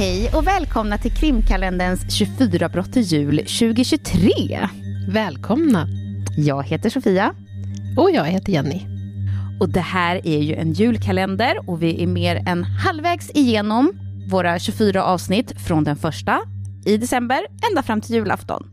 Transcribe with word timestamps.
Hej 0.00 0.30
och 0.34 0.46
välkomna 0.46 0.98
till 0.98 1.14
krimkalenderns 1.14 2.12
24 2.12 2.68
brott 2.68 2.92
till 2.92 3.02
jul 3.02 3.36
2023. 3.38 4.68
Välkomna! 5.08 5.86
Jag 6.36 6.62
heter 6.62 6.90
Sofia. 6.90 7.34
Och 7.98 8.10
jag 8.10 8.24
heter 8.24 8.52
Jenny. 8.52 8.80
Och 9.60 9.68
det 9.68 9.80
här 9.80 10.26
är 10.26 10.38
ju 10.38 10.54
en 10.54 10.72
julkalender 10.72 11.70
och 11.70 11.82
vi 11.82 12.02
är 12.02 12.06
mer 12.06 12.42
än 12.46 12.64
halvvägs 12.64 13.30
igenom 13.30 13.92
våra 14.30 14.58
24 14.58 15.04
avsnitt 15.04 15.60
från 15.66 15.84
den 15.84 15.96
första 15.96 16.40
i 16.86 16.96
december 16.96 17.46
ända 17.70 17.82
fram 17.82 18.00
till 18.00 18.14
julafton. 18.14 18.70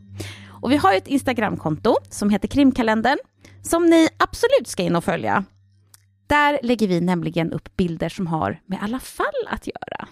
Och 0.62 0.72
vi 0.72 0.76
har 0.76 0.94
ett 0.94 1.08
Instagramkonto 1.08 1.96
som 2.10 2.30
heter 2.30 2.48
Krimkalendern 2.48 3.18
som 3.62 3.86
ni 3.86 4.08
absolut 4.16 4.68
ska 4.68 4.82
in 4.82 4.96
och 4.96 5.04
följa. 5.04 5.44
Där 6.26 6.58
lägger 6.62 6.88
vi 6.88 7.00
nämligen 7.00 7.52
upp 7.52 7.76
bilder 7.76 8.08
som 8.08 8.26
har 8.26 8.60
med 8.66 8.78
alla 8.82 9.00
fall 9.00 9.46
att 9.50 9.66
göra. 9.66 10.08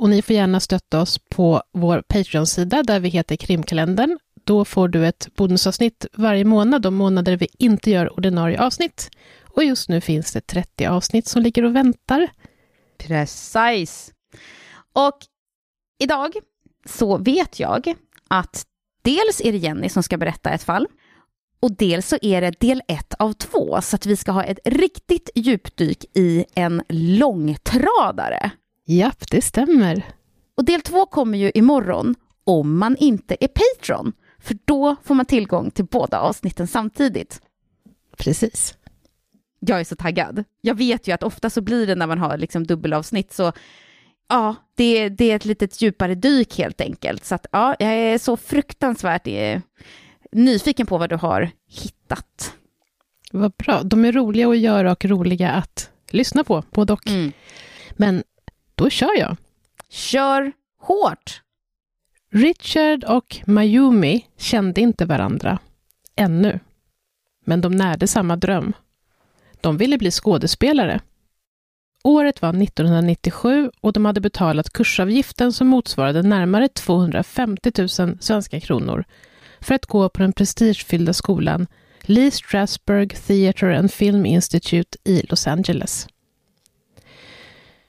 Och 0.00 0.10
ni 0.10 0.22
får 0.22 0.36
gärna 0.36 0.60
stötta 0.60 1.00
oss 1.00 1.18
på 1.18 1.62
vår 1.72 2.02
Patreon-sida 2.08 2.82
där 2.82 3.00
vi 3.00 3.08
heter 3.08 3.36
Krimkalendern. 3.36 4.18
Då 4.44 4.64
får 4.64 4.88
du 4.88 5.06
ett 5.06 5.28
bonusavsnitt 5.36 6.06
varje 6.12 6.44
månad, 6.44 6.82
de 6.82 6.94
månader 6.94 7.36
vi 7.36 7.48
inte 7.58 7.90
gör 7.90 8.12
ordinarie 8.12 8.60
avsnitt. 8.60 9.10
Och 9.48 9.64
just 9.64 9.88
nu 9.88 10.00
finns 10.00 10.32
det 10.32 10.40
30 10.40 10.86
avsnitt 10.86 11.26
som 11.26 11.42
ligger 11.42 11.64
och 11.64 11.76
väntar. 11.76 12.28
Precis. 12.98 14.12
Och 14.92 15.18
idag 15.98 16.32
så 16.86 17.18
vet 17.18 17.60
jag 17.60 17.94
att 18.28 18.66
dels 19.02 19.40
är 19.40 19.52
det 19.52 19.58
Jenny 19.58 19.88
som 19.88 20.02
ska 20.02 20.16
berätta 20.16 20.50
ett 20.50 20.62
fall 20.62 20.86
och 21.60 21.72
dels 21.72 22.08
så 22.08 22.18
är 22.22 22.40
det 22.40 22.60
del 22.60 22.82
ett 22.88 23.14
av 23.18 23.32
två 23.32 23.80
så 23.82 23.96
att 23.96 24.06
vi 24.06 24.16
ska 24.16 24.32
ha 24.32 24.44
ett 24.44 24.60
riktigt 24.64 25.30
djupdyk 25.34 26.04
i 26.14 26.44
en 26.54 26.82
långtradare. 26.88 28.50
Japp, 28.90 29.30
det 29.30 29.42
stämmer. 29.42 30.02
Och 30.54 30.64
del 30.64 30.80
två 30.80 31.06
kommer 31.06 31.38
ju 31.38 31.50
imorgon 31.54 32.14
om 32.44 32.78
man 32.78 32.96
inte 32.96 33.36
är 33.40 33.48
Patreon, 33.48 34.12
för 34.38 34.58
då 34.64 34.96
får 35.04 35.14
man 35.14 35.26
tillgång 35.26 35.70
till 35.70 35.84
båda 35.84 36.20
avsnitten 36.20 36.66
samtidigt. 36.66 37.40
Precis. 38.16 38.74
Jag 39.60 39.80
är 39.80 39.84
så 39.84 39.96
taggad. 39.96 40.44
Jag 40.60 40.74
vet 40.74 41.08
ju 41.08 41.12
att 41.12 41.22
ofta 41.22 41.50
så 41.50 41.60
blir 41.60 41.86
det 41.86 41.94
när 41.94 42.06
man 42.06 42.18
har 42.18 42.38
liksom 42.38 42.66
dubbelavsnitt 42.66 43.32
så 43.32 43.52
ja, 44.28 44.54
det, 44.74 45.08
det 45.08 45.30
är 45.30 45.36
ett 45.36 45.44
litet 45.44 45.82
djupare 45.82 46.14
dyk 46.14 46.58
helt 46.58 46.80
enkelt. 46.80 47.24
Så 47.24 47.34
att 47.34 47.46
ja, 47.52 47.76
jag 47.78 47.92
är 47.92 48.18
så 48.18 48.36
fruktansvärt 48.36 49.26
eh, 49.26 49.60
nyfiken 50.32 50.86
på 50.86 50.98
vad 50.98 51.10
du 51.10 51.16
har 51.16 51.50
hittat. 51.68 52.54
Vad 53.32 53.52
bra. 53.52 53.82
De 53.82 54.04
är 54.04 54.12
roliga 54.12 54.48
att 54.48 54.58
göra 54.58 54.92
och 54.92 55.04
roliga 55.04 55.50
att 55.50 55.90
lyssna 56.10 56.44
på, 56.44 56.64
både 56.70 56.92
och. 56.92 57.08
Mm. 57.08 57.32
Men 57.92 58.22
då 58.80 58.90
kör 58.90 59.18
jag. 59.18 59.36
Kör 59.88 60.52
hårt! 60.78 61.42
Richard 62.32 63.04
och 63.04 63.40
Mayumi 63.46 64.26
kände 64.36 64.80
inte 64.80 65.04
varandra. 65.04 65.58
Ännu. 66.16 66.60
Men 67.44 67.60
de 67.60 67.72
närde 67.72 68.06
samma 68.06 68.36
dröm. 68.36 68.72
De 69.60 69.76
ville 69.76 69.98
bli 69.98 70.10
skådespelare. 70.10 71.00
Året 72.04 72.42
var 72.42 72.62
1997 72.62 73.70
och 73.80 73.92
de 73.92 74.04
hade 74.04 74.20
betalat 74.20 74.72
kursavgiften 74.72 75.52
som 75.52 75.68
motsvarade 75.68 76.22
närmare 76.22 76.68
250 76.68 77.72
000 77.78 78.18
svenska 78.20 78.60
kronor 78.60 79.04
för 79.60 79.74
att 79.74 79.86
gå 79.86 80.08
på 80.08 80.22
den 80.22 80.32
prestigefyllda 80.32 81.12
skolan 81.12 81.66
Lee 82.02 82.30
Strasberg 82.30 83.08
Theatre 83.08 83.78
and 83.78 83.92
Film 83.92 84.26
Institute 84.26 84.98
i 85.04 85.22
Los 85.22 85.46
Angeles. 85.46 86.06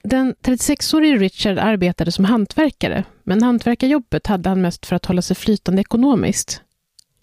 Den 0.04 0.34
36-årige 0.34 1.16
Richard 1.16 1.58
arbetade 1.58 2.12
som 2.12 2.24
hantverkare, 2.24 3.04
men 3.24 3.42
hantverkarjobbet 3.42 4.26
hade 4.26 4.48
han 4.48 4.60
mest 4.60 4.86
för 4.86 4.96
att 4.96 5.06
hålla 5.06 5.22
sig 5.22 5.36
flytande 5.36 5.80
ekonomiskt. 5.80 6.62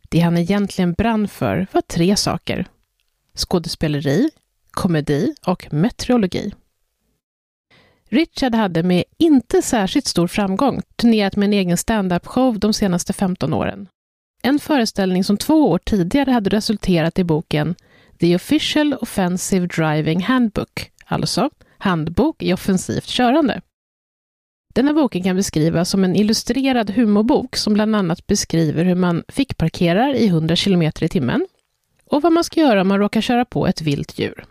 Det 0.09 0.19
han 0.19 0.37
egentligen 0.37 0.93
brann 0.93 1.27
för 1.27 1.67
var 1.71 1.81
tre 1.81 2.15
saker. 2.15 2.67
Skådespeleri, 3.35 4.29
komedi 4.71 5.35
och 5.45 5.73
meteorologi. 5.73 6.53
Richard 8.09 8.55
hade 8.55 8.83
med 8.83 9.03
inte 9.17 9.61
särskilt 9.61 10.07
stor 10.07 10.27
framgång 10.27 10.81
turnerat 10.95 11.35
med 11.35 11.45
en 11.47 11.53
egen 11.53 11.77
standup-show 11.77 12.59
de 12.59 12.73
senaste 12.73 13.13
15 13.13 13.53
åren. 13.53 13.87
En 14.41 14.59
föreställning 14.59 15.23
som 15.23 15.37
två 15.37 15.69
år 15.69 15.79
tidigare 15.85 16.31
hade 16.31 16.49
resulterat 16.49 17.19
i 17.19 17.23
boken 17.23 17.75
The 18.19 18.35
Official 18.35 18.93
Offensive 18.93 19.67
Driving 19.67 20.23
Handbook, 20.23 20.91
alltså 21.05 21.49
Handbok 21.79 22.43
i 22.43 22.53
offensivt 22.53 23.05
körande. 23.05 23.61
Denna 24.73 24.93
boken 24.93 25.23
kan 25.23 25.35
beskrivas 25.35 25.89
som 25.89 26.03
en 26.03 26.15
illustrerad 26.15 26.89
humorbok 26.89 27.55
som 27.55 27.73
bland 27.73 27.95
annat 27.95 28.27
beskriver 28.27 28.83
hur 28.83 28.95
man 28.95 29.23
fickparkerar 29.27 30.13
i 30.13 30.27
100 30.27 30.55
km 30.55 30.81
i 30.81 30.91
timmen 31.09 31.47
och 32.05 32.21
vad 32.21 32.31
man 32.31 32.43
ska 32.43 32.59
göra 32.59 32.81
om 32.81 32.87
man 32.87 32.99
råkar 32.99 33.21
köra 33.21 33.45
på 33.45 33.67
ett 33.67 33.81
vilt 33.81 34.19
djur. 34.19 34.45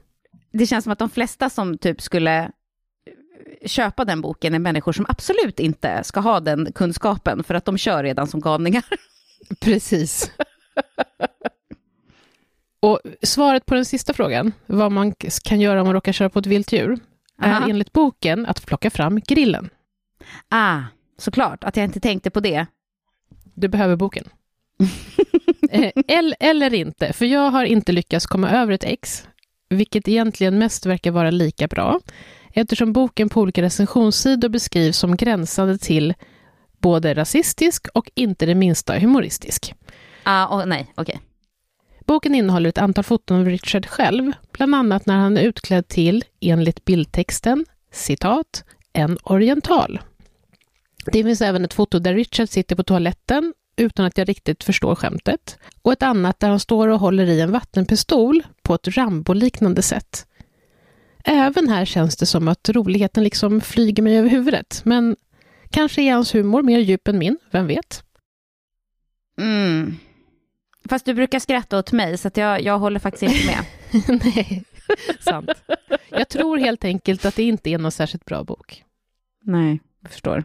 Det 0.53 0.66
känns 0.66 0.84
som 0.84 0.93
att 0.93 0.99
de 0.99 1.11
flesta 1.11 1.50
som 1.50 1.78
typ 1.78 2.00
skulle 2.00 2.50
köpa 3.65 4.05
den 4.05 4.21
boken 4.21 4.55
är 4.55 4.59
människor 4.59 4.93
som 4.93 5.06
absolut 5.09 5.60
inte 5.60 6.05
ska 6.05 6.21
ha 6.21 6.41
den 6.41 6.72
kunskapen 6.72 7.45
för 7.45 7.55
att 7.55 7.65
de 7.65 7.78
kör 7.78 8.03
redan 8.03 8.27
som 8.27 8.41
galningar. 8.41 8.84
Precis. 9.60 10.31
Och 12.81 13.00
svaret 13.22 13.66
på 13.66 13.75
den 13.75 13.84
sista 13.84 14.12
frågan, 14.12 14.53
vad 14.66 14.93
man 14.93 15.15
kan 15.45 15.60
göra 15.60 15.81
om 15.81 15.87
man 15.87 15.95
råkar 15.95 16.12
köra 16.12 16.31
på 16.31 16.39
ett 16.39 16.47
vilt 16.47 16.72
djur, 16.72 16.99
är 17.43 17.53
Aha. 17.53 17.69
enligt 17.69 17.93
boken 17.93 18.47
att 18.47 18.66
plocka 18.66 18.91
fram 18.91 19.21
grillen. 19.21 19.71
Ah, 20.49 20.81
såklart, 21.19 21.65
att 21.65 21.76
jag 21.76 21.84
inte 21.84 22.00
tänkte 22.00 22.31
på 22.31 22.41
det. 22.41 22.66
Du 23.54 23.69
behöver 23.69 23.97
boken. 23.97 24.25
Eh, 25.71 25.93
eller, 26.09 26.37
eller 26.41 26.75
inte, 26.75 27.12
för 27.12 27.27
jag 27.27 27.50
har 27.50 27.65
inte 27.65 27.93
lyckats 27.93 28.27
komma 28.27 28.50
över 28.50 28.72
ett 28.72 28.84
ex, 28.84 29.28
vilket 29.69 30.09
egentligen 30.09 30.59
mest 30.59 30.87
verkar 30.87 31.10
vara 31.10 31.31
lika 31.31 31.66
bra, 31.69 32.00
eftersom 32.53 32.93
boken 32.93 33.28
på 33.28 33.41
olika 33.41 33.62
recensionssidor 33.62 34.48
beskrivs 34.48 34.97
som 34.98 35.16
gränsande 35.16 35.78
till 35.78 36.15
både 36.81 37.15
rasistisk 37.15 37.88
och 37.94 38.10
inte 38.15 38.47
det 38.47 38.54
minsta 38.54 38.98
humoristisk. 38.98 39.75
Ah, 40.22 40.47
och, 40.47 40.69
nej, 40.69 40.93
okej. 40.94 41.21
Boken 42.09 42.35
innehåller 42.35 42.69
ett 42.69 42.79
antal 42.79 43.05
foton 43.05 43.41
av 43.41 43.47
Richard 43.47 43.87
själv, 43.87 44.33
bland 44.53 44.75
annat 44.75 45.07
när 45.07 45.17
han 45.17 45.37
är 45.37 45.43
utklädd 45.43 45.89
till, 45.89 46.25
enligt 46.41 46.85
bildtexten, 46.85 47.65
citat, 47.93 48.65
en 48.93 49.19
oriental. 49.23 50.01
Det 51.13 51.25
finns 51.25 51.41
även 51.41 51.65
ett 51.65 51.75
foto 51.75 51.99
där 51.99 52.15
Richard 52.15 52.49
sitter 52.49 52.77
på 52.77 52.83
toaletten, 52.83 53.55
utan 53.77 54.05
att 54.05 54.19
jag 54.19 54.29
riktigt 54.29 54.65
förstår 54.65 54.95
skämtet, 54.95 55.59
och 55.83 55.93
ett 55.93 56.03
annat 56.03 56.41
där 56.41 56.49
han 56.49 56.61
står 56.61 56.89
och 56.89 57.01
håller 57.01 57.27
i 57.27 57.41
en 57.41 57.53
vattenpistol 57.53 58.43
på 58.63 58.75
ett 58.75 58.89
Rambo-liknande 58.89 59.83
sätt. 59.83 60.27
Även 61.25 61.69
här 61.69 61.85
känns 61.85 62.17
det 62.17 62.27
som 62.27 62.49
att 62.49 62.69
roligheten 62.69 63.25
liksom 63.25 63.61
flyger 63.61 64.03
mig 64.03 64.19
över 64.19 64.29
huvudet, 64.29 64.81
men 64.85 65.17
kanske 65.71 66.03
är 66.03 66.13
hans 66.13 66.35
humor 66.35 66.63
mer 66.63 66.79
djup 66.79 67.09
än 67.09 67.19
min, 67.19 67.39
vem 67.51 67.67
vet? 67.67 68.03
Mm. 69.41 69.97
Fast 70.88 71.04
du 71.04 71.15
brukar 71.15 71.38
skratta 71.38 71.78
åt 71.78 71.93
mig, 71.93 72.19
så 72.19 72.28
att 72.28 72.37
jag, 72.37 72.62
jag 72.62 72.78
håller 72.78 73.00
faktiskt 73.00 73.22
inte 73.22 73.47
med. 73.47 73.65
Nej, 74.25 74.65
sant. 75.21 75.50
Jag 76.09 76.28
tror 76.28 76.59
helt 76.59 76.84
enkelt 76.84 77.25
att 77.25 77.34
det 77.34 77.43
inte 77.43 77.71
är 77.71 77.78
någon 77.78 77.93
särskilt 77.93 78.25
bra 78.25 78.44
bok. 78.44 78.84
nej, 79.43 79.81
jag 80.03 80.10
förstår. 80.10 80.44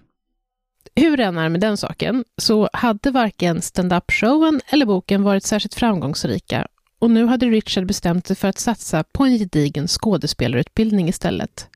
Hur 0.95 1.19
än 1.19 1.37
är 1.37 1.49
med 1.49 1.61
den 1.61 1.77
saken, 1.77 2.25
så 2.37 2.69
hade 2.73 3.11
varken 3.11 3.61
stand-up-showen 3.61 4.61
eller 4.67 4.85
boken 4.85 5.23
varit 5.23 5.43
särskilt 5.43 5.73
framgångsrika 5.73 6.67
och 6.99 7.11
nu 7.11 7.25
hade 7.25 7.45
Richard 7.45 7.85
bestämt 7.85 8.27
sig 8.27 8.35
för 8.35 8.47
att 8.47 8.59
satsa 8.59 9.03
på 9.03 9.23
en 9.23 9.37
gedigen 9.37 9.87
skådespelarutbildning 9.87 11.09
istället. 11.09 11.67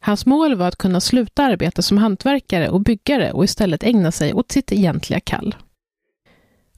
Hans 0.00 0.26
mål 0.26 0.54
var 0.54 0.68
att 0.68 0.76
kunna 0.76 1.00
sluta 1.00 1.44
arbeta 1.44 1.82
som 1.82 1.98
hantverkare 1.98 2.68
och 2.68 2.80
byggare 2.80 3.32
och 3.32 3.44
istället 3.44 3.82
ägna 3.82 4.12
sig 4.12 4.32
åt 4.32 4.52
sitt 4.52 4.72
egentliga 4.72 5.20
kall. 5.20 5.54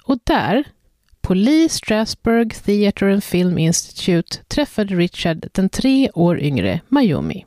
Och 0.06 0.18
där, 0.24 0.64
på 1.20 1.34
Lee 1.34 1.68
Strasberg 1.68 2.50
Theatre 2.50 3.12
and 3.12 3.24
Film 3.24 3.58
Institute, 3.58 4.38
träffade 4.48 4.94
Richard 4.94 5.48
den 5.52 5.68
tre 5.68 6.10
år 6.14 6.40
yngre 6.40 6.80
Mayumi. 6.88 7.44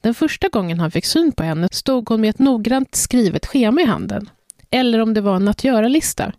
Den 0.00 0.14
första 0.14 0.48
gången 0.48 0.80
han 0.80 0.90
fick 0.90 1.04
syn 1.04 1.32
på 1.32 1.42
henne 1.42 1.68
stod 1.72 2.08
hon 2.08 2.20
med 2.20 2.30
ett 2.30 2.38
noggrant 2.38 2.94
skrivet 2.94 3.46
schema 3.46 3.80
i 3.80 3.84
handen. 3.84 4.30
Eller 4.70 4.98
om 4.98 5.14
det 5.14 5.20
var 5.20 5.36
en 5.36 5.48
att 5.48 5.64
göra-lista. 5.64 6.32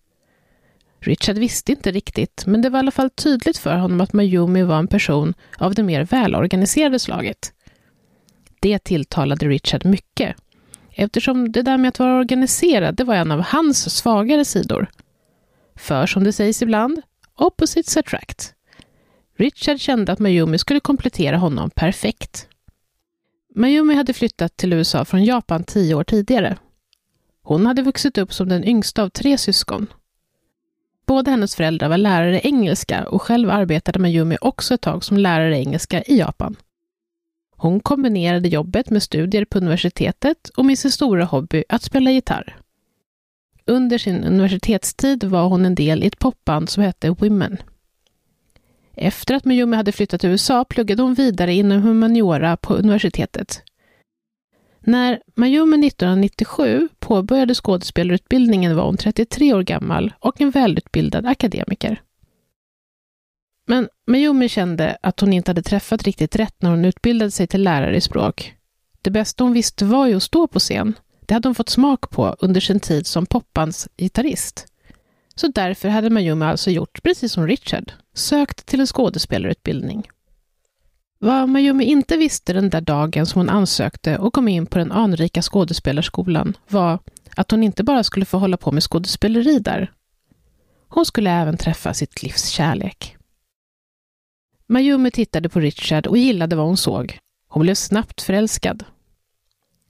Richard 0.99 1.37
visste 1.37 1.71
inte 1.71 1.91
riktigt, 1.91 2.43
men 2.45 2.61
det 2.61 2.69
var 2.69 2.79
i 2.79 2.79
alla 2.79 2.91
fall 2.91 3.09
tydligt 3.09 3.57
för 3.57 3.77
honom 3.77 4.01
att 4.01 4.13
Mayumi 4.13 4.63
var 4.63 4.79
en 4.79 4.87
person 4.87 5.33
av 5.57 5.73
det 5.73 5.83
mer 5.83 6.03
välorganiserade 6.03 6.99
slaget. 6.99 7.53
Det 8.59 8.79
tilltalade 8.79 9.47
Richard 9.47 9.85
mycket, 9.85 10.35
eftersom 10.93 11.51
det 11.51 11.61
där 11.61 11.77
med 11.77 11.89
att 11.89 11.99
vara 11.99 12.19
organiserad, 12.19 12.95
det 12.95 13.03
var 13.03 13.15
en 13.15 13.31
av 13.31 13.41
hans 13.41 13.95
svagare 13.95 14.45
sidor. 14.45 14.87
För 15.75 16.05
som 16.05 16.23
det 16.23 16.33
sägs 16.33 16.61
ibland, 16.61 17.01
opposites 17.35 17.97
attract. 17.97 18.53
Richard 19.37 19.79
kände 19.79 20.11
att 20.11 20.19
Mayumi 20.19 20.57
skulle 20.57 20.79
komplettera 20.79 21.37
honom 21.37 21.69
perfekt. 21.69 22.47
Mayumi 23.55 23.95
hade 23.95 24.13
flyttat 24.13 24.57
till 24.57 24.73
USA 24.73 25.05
från 25.05 25.25
Japan 25.25 25.63
tio 25.63 25.95
år 25.95 26.03
tidigare. 26.03 26.57
Hon 27.43 27.65
hade 27.65 27.81
vuxit 27.81 28.17
upp 28.17 28.33
som 28.33 28.49
den 28.49 28.63
yngsta 28.63 29.03
av 29.03 29.09
tre 29.09 29.37
syskon. 29.37 29.87
Båda 31.05 31.31
hennes 31.31 31.55
föräldrar 31.55 31.89
var 31.89 31.97
lärare 31.97 32.41
i 32.41 32.47
engelska 32.47 33.07
och 33.07 33.21
själv 33.21 33.49
arbetade 33.49 33.99
Mayumi 33.99 34.37
också 34.41 34.73
ett 34.73 34.81
tag 34.81 35.03
som 35.03 35.17
lärare 35.17 35.57
i 35.57 35.59
engelska 35.59 36.01
i 36.01 36.17
Japan. 36.17 36.55
Hon 37.61 37.79
kombinerade 37.79 38.49
jobbet 38.49 38.89
med 38.89 39.03
studier 39.03 39.45
på 39.45 39.57
universitetet 39.57 40.49
och 40.49 40.65
med 40.65 40.79
sin 40.79 40.91
stora 40.91 41.25
hobby 41.25 41.63
att 41.69 41.83
spela 41.83 42.11
gitarr. 42.11 42.57
Under 43.65 43.97
sin 43.97 44.23
universitetstid 44.23 45.23
var 45.23 45.49
hon 45.49 45.65
en 45.65 45.75
del 45.75 46.03
i 46.03 46.07
ett 46.07 46.19
popband 46.19 46.69
som 46.69 46.83
hette 46.83 47.09
Women. 47.09 47.57
Efter 48.95 49.35
att 49.35 49.45
Mayumi 49.45 49.77
hade 49.77 49.91
flyttat 49.91 50.21
till 50.21 50.29
USA 50.29 50.65
pluggade 50.65 51.03
hon 51.03 51.13
vidare 51.13 51.53
inom 51.53 51.81
humaniora 51.81 52.57
på 52.57 52.73
universitetet. 52.73 53.63
När 54.79 55.21
Mayumi 55.35 55.87
1997 55.87 56.89
påbörjade 56.99 57.55
skådespelarutbildningen 57.55 58.75
var 58.75 58.85
hon 58.85 58.97
33 58.97 59.53
år 59.53 59.63
gammal 59.63 60.13
och 60.19 60.41
en 60.41 60.51
välutbildad 60.51 61.25
akademiker. 61.25 62.01
Men 63.67 63.89
Mayumi 64.11 64.49
kände 64.49 64.97
att 65.01 65.19
hon 65.19 65.33
inte 65.33 65.49
hade 65.49 65.61
träffat 65.61 66.03
riktigt 66.03 66.35
rätt 66.35 66.55
när 66.61 66.69
hon 66.69 66.85
utbildade 66.85 67.31
sig 67.31 67.47
till 67.47 67.63
lärare 67.63 67.95
i 67.95 68.01
språk. 68.01 68.55
Det 69.01 69.09
bästa 69.11 69.43
hon 69.43 69.53
visste 69.53 69.85
var 69.85 70.07
ju 70.07 70.15
att 70.15 70.23
stå 70.23 70.47
på 70.47 70.59
scen. 70.59 70.93
Det 71.25 71.33
hade 71.33 71.47
hon 71.47 71.55
fått 71.55 71.69
smak 71.69 72.09
på 72.09 72.35
under 72.39 72.61
sin 72.61 72.79
tid 72.79 73.07
som 73.07 73.25
poppans 73.25 73.89
gitarrist. 73.97 74.67
Så 75.35 75.47
därför 75.47 75.89
hade 75.89 76.09
Mayumi 76.09 76.45
alltså 76.45 76.71
gjort 76.71 77.03
precis 77.03 77.31
som 77.31 77.47
Richard, 77.47 77.91
sökt 78.13 78.65
till 78.65 78.79
en 78.79 78.87
skådespelarutbildning. 78.87 80.07
Vad 81.19 81.49
Mayumi 81.49 81.83
inte 81.83 82.17
visste 82.17 82.53
den 82.53 82.69
där 82.69 82.81
dagen 82.81 83.25
som 83.25 83.39
hon 83.39 83.49
ansökte 83.49 84.17
och 84.17 84.33
kom 84.33 84.47
in 84.47 84.65
på 84.65 84.77
den 84.77 84.91
anrika 84.91 85.41
skådespelarskolan 85.41 86.57
var 86.67 86.99
att 87.35 87.51
hon 87.51 87.63
inte 87.63 87.83
bara 87.83 88.03
skulle 88.03 88.25
få 88.25 88.37
hålla 88.37 88.57
på 88.57 88.71
med 88.71 88.83
skådespeleri 88.83 89.59
där. 89.59 89.91
Hon 90.87 91.05
skulle 91.05 91.31
även 91.31 91.57
träffa 91.57 91.93
sitt 91.93 92.23
livs 92.23 92.47
kärlek. 92.47 93.17
Mayumi 94.71 95.11
tittade 95.11 95.49
på 95.49 95.59
Richard 95.59 96.07
och 96.07 96.17
gillade 96.17 96.55
vad 96.55 96.65
hon 96.65 96.77
såg. 96.77 97.19
Hon 97.47 97.61
blev 97.61 97.75
snabbt 97.75 98.21
förälskad. 98.21 98.85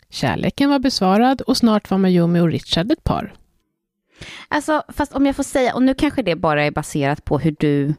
Kärleken 0.10 0.70
var 0.70 0.80
besvarad 0.80 1.42
och 1.42 1.58
snart 1.58 1.90
var 1.90 1.98
Mayumi 1.98 2.40
och 2.40 2.48
Richard 2.48 2.92
ett 2.92 3.04
par. 3.04 3.34
Alltså, 4.48 4.84
fast 4.88 5.14
om 5.14 5.26
jag 5.26 5.36
får 5.36 5.44
säga, 5.44 5.76
och 5.76 5.84
nu 5.84 5.94
kanske 5.94 6.22
det 6.22 6.36
bara 6.36 6.64
är 6.64 6.72
baserat 6.72 7.26
på 7.26 7.40
hur 7.40 7.56
du 7.60 7.94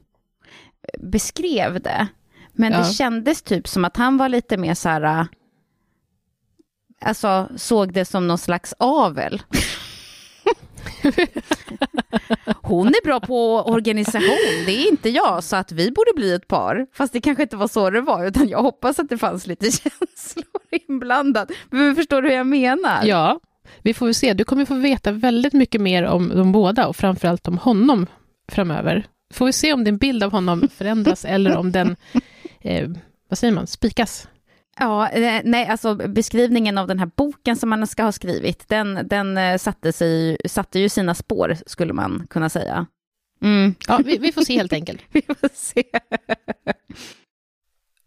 beskrev 0.98 1.80
det, 1.80 2.06
men 2.52 2.72
ja. 2.72 2.78
det 2.78 2.84
kändes 2.84 3.42
typ 3.42 3.68
som 3.68 3.84
att 3.84 3.96
han 3.96 4.16
var 4.16 4.28
lite 4.28 4.56
mer 4.56 4.74
så 4.74 4.88
här, 4.88 5.26
alltså 7.00 7.48
såg 7.56 7.92
det 7.92 8.04
som 8.04 8.28
någon 8.28 8.38
slags 8.38 8.74
avel. 8.78 9.42
Hon 12.62 12.86
är 12.88 13.04
bra 13.04 13.20
på 13.20 13.56
organisation, 13.56 14.64
det 14.66 14.72
är 14.72 14.88
inte 14.90 15.08
jag, 15.10 15.44
så 15.44 15.56
att 15.56 15.72
vi 15.72 15.90
borde 15.90 16.12
bli 16.16 16.34
ett 16.34 16.48
par. 16.48 16.86
Fast 16.92 17.12
det 17.12 17.20
kanske 17.20 17.42
inte 17.42 17.56
var 17.56 17.68
så 17.68 17.90
det 17.90 18.00
var, 18.00 18.26
utan 18.26 18.48
jag 18.48 18.62
hoppas 18.62 18.98
att 18.98 19.08
det 19.08 19.18
fanns 19.18 19.46
lite 19.46 19.64
känslor 19.70 20.44
inblandat. 20.88 21.50
Men 21.70 21.96
förstår 21.96 22.22
du 22.22 22.28
hur 22.28 22.36
jag 22.36 22.46
menar? 22.46 23.04
Ja, 23.04 23.40
vi 23.82 23.94
får 23.94 24.06
väl 24.06 24.14
se. 24.14 24.32
Du 24.32 24.44
kommer 24.44 24.64
få 24.64 24.74
veta 24.74 25.12
väldigt 25.12 25.52
mycket 25.52 25.80
mer 25.80 26.04
om 26.04 26.28
de 26.28 26.52
båda 26.52 26.86
och 26.86 26.96
framförallt 26.96 27.48
om 27.48 27.58
honom 27.58 28.06
framöver. 28.52 29.06
Får 29.34 29.46
vi 29.46 29.52
se 29.52 29.72
om 29.72 29.84
din 29.84 29.98
bild 29.98 30.22
av 30.22 30.32
honom 30.32 30.68
förändras 30.76 31.24
eller 31.24 31.56
om 31.56 31.72
den, 31.72 31.96
eh, 32.60 32.88
vad 33.28 33.38
säger 33.38 33.54
man, 33.54 33.66
spikas? 33.66 34.28
Ja, 34.78 35.08
eh, 35.08 35.42
nej, 35.44 35.66
alltså 35.66 35.94
beskrivningen 35.94 36.78
av 36.78 36.86
den 36.86 36.98
här 36.98 37.10
boken 37.16 37.56
som 37.56 37.70
man 37.70 37.86
ska 37.86 38.02
ha 38.02 38.12
skrivit, 38.12 38.68
den, 38.68 39.08
den 39.08 39.36
eh, 39.36 39.58
satte, 39.58 39.92
sig, 39.92 40.36
satte 40.44 40.78
ju 40.78 40.88
sina 40.88 41.14
spår, 41.14 41.56
skulle 41.66 41.92
man 41.92 42.26
kunna 42.30 42.48
säga. 42.48 42.86
Mm. 43.42 43.74
Ja, 43.88 44.00
vi, 44.04 44.18
vi, 44.18 44.32
får 44.32 44.42
se 44.42 44.56
helt 44.56 44.72
enkelt. 44.72 45.00
vi 45.12 45.22
får 45.22 45.48
se. 45.52 45.84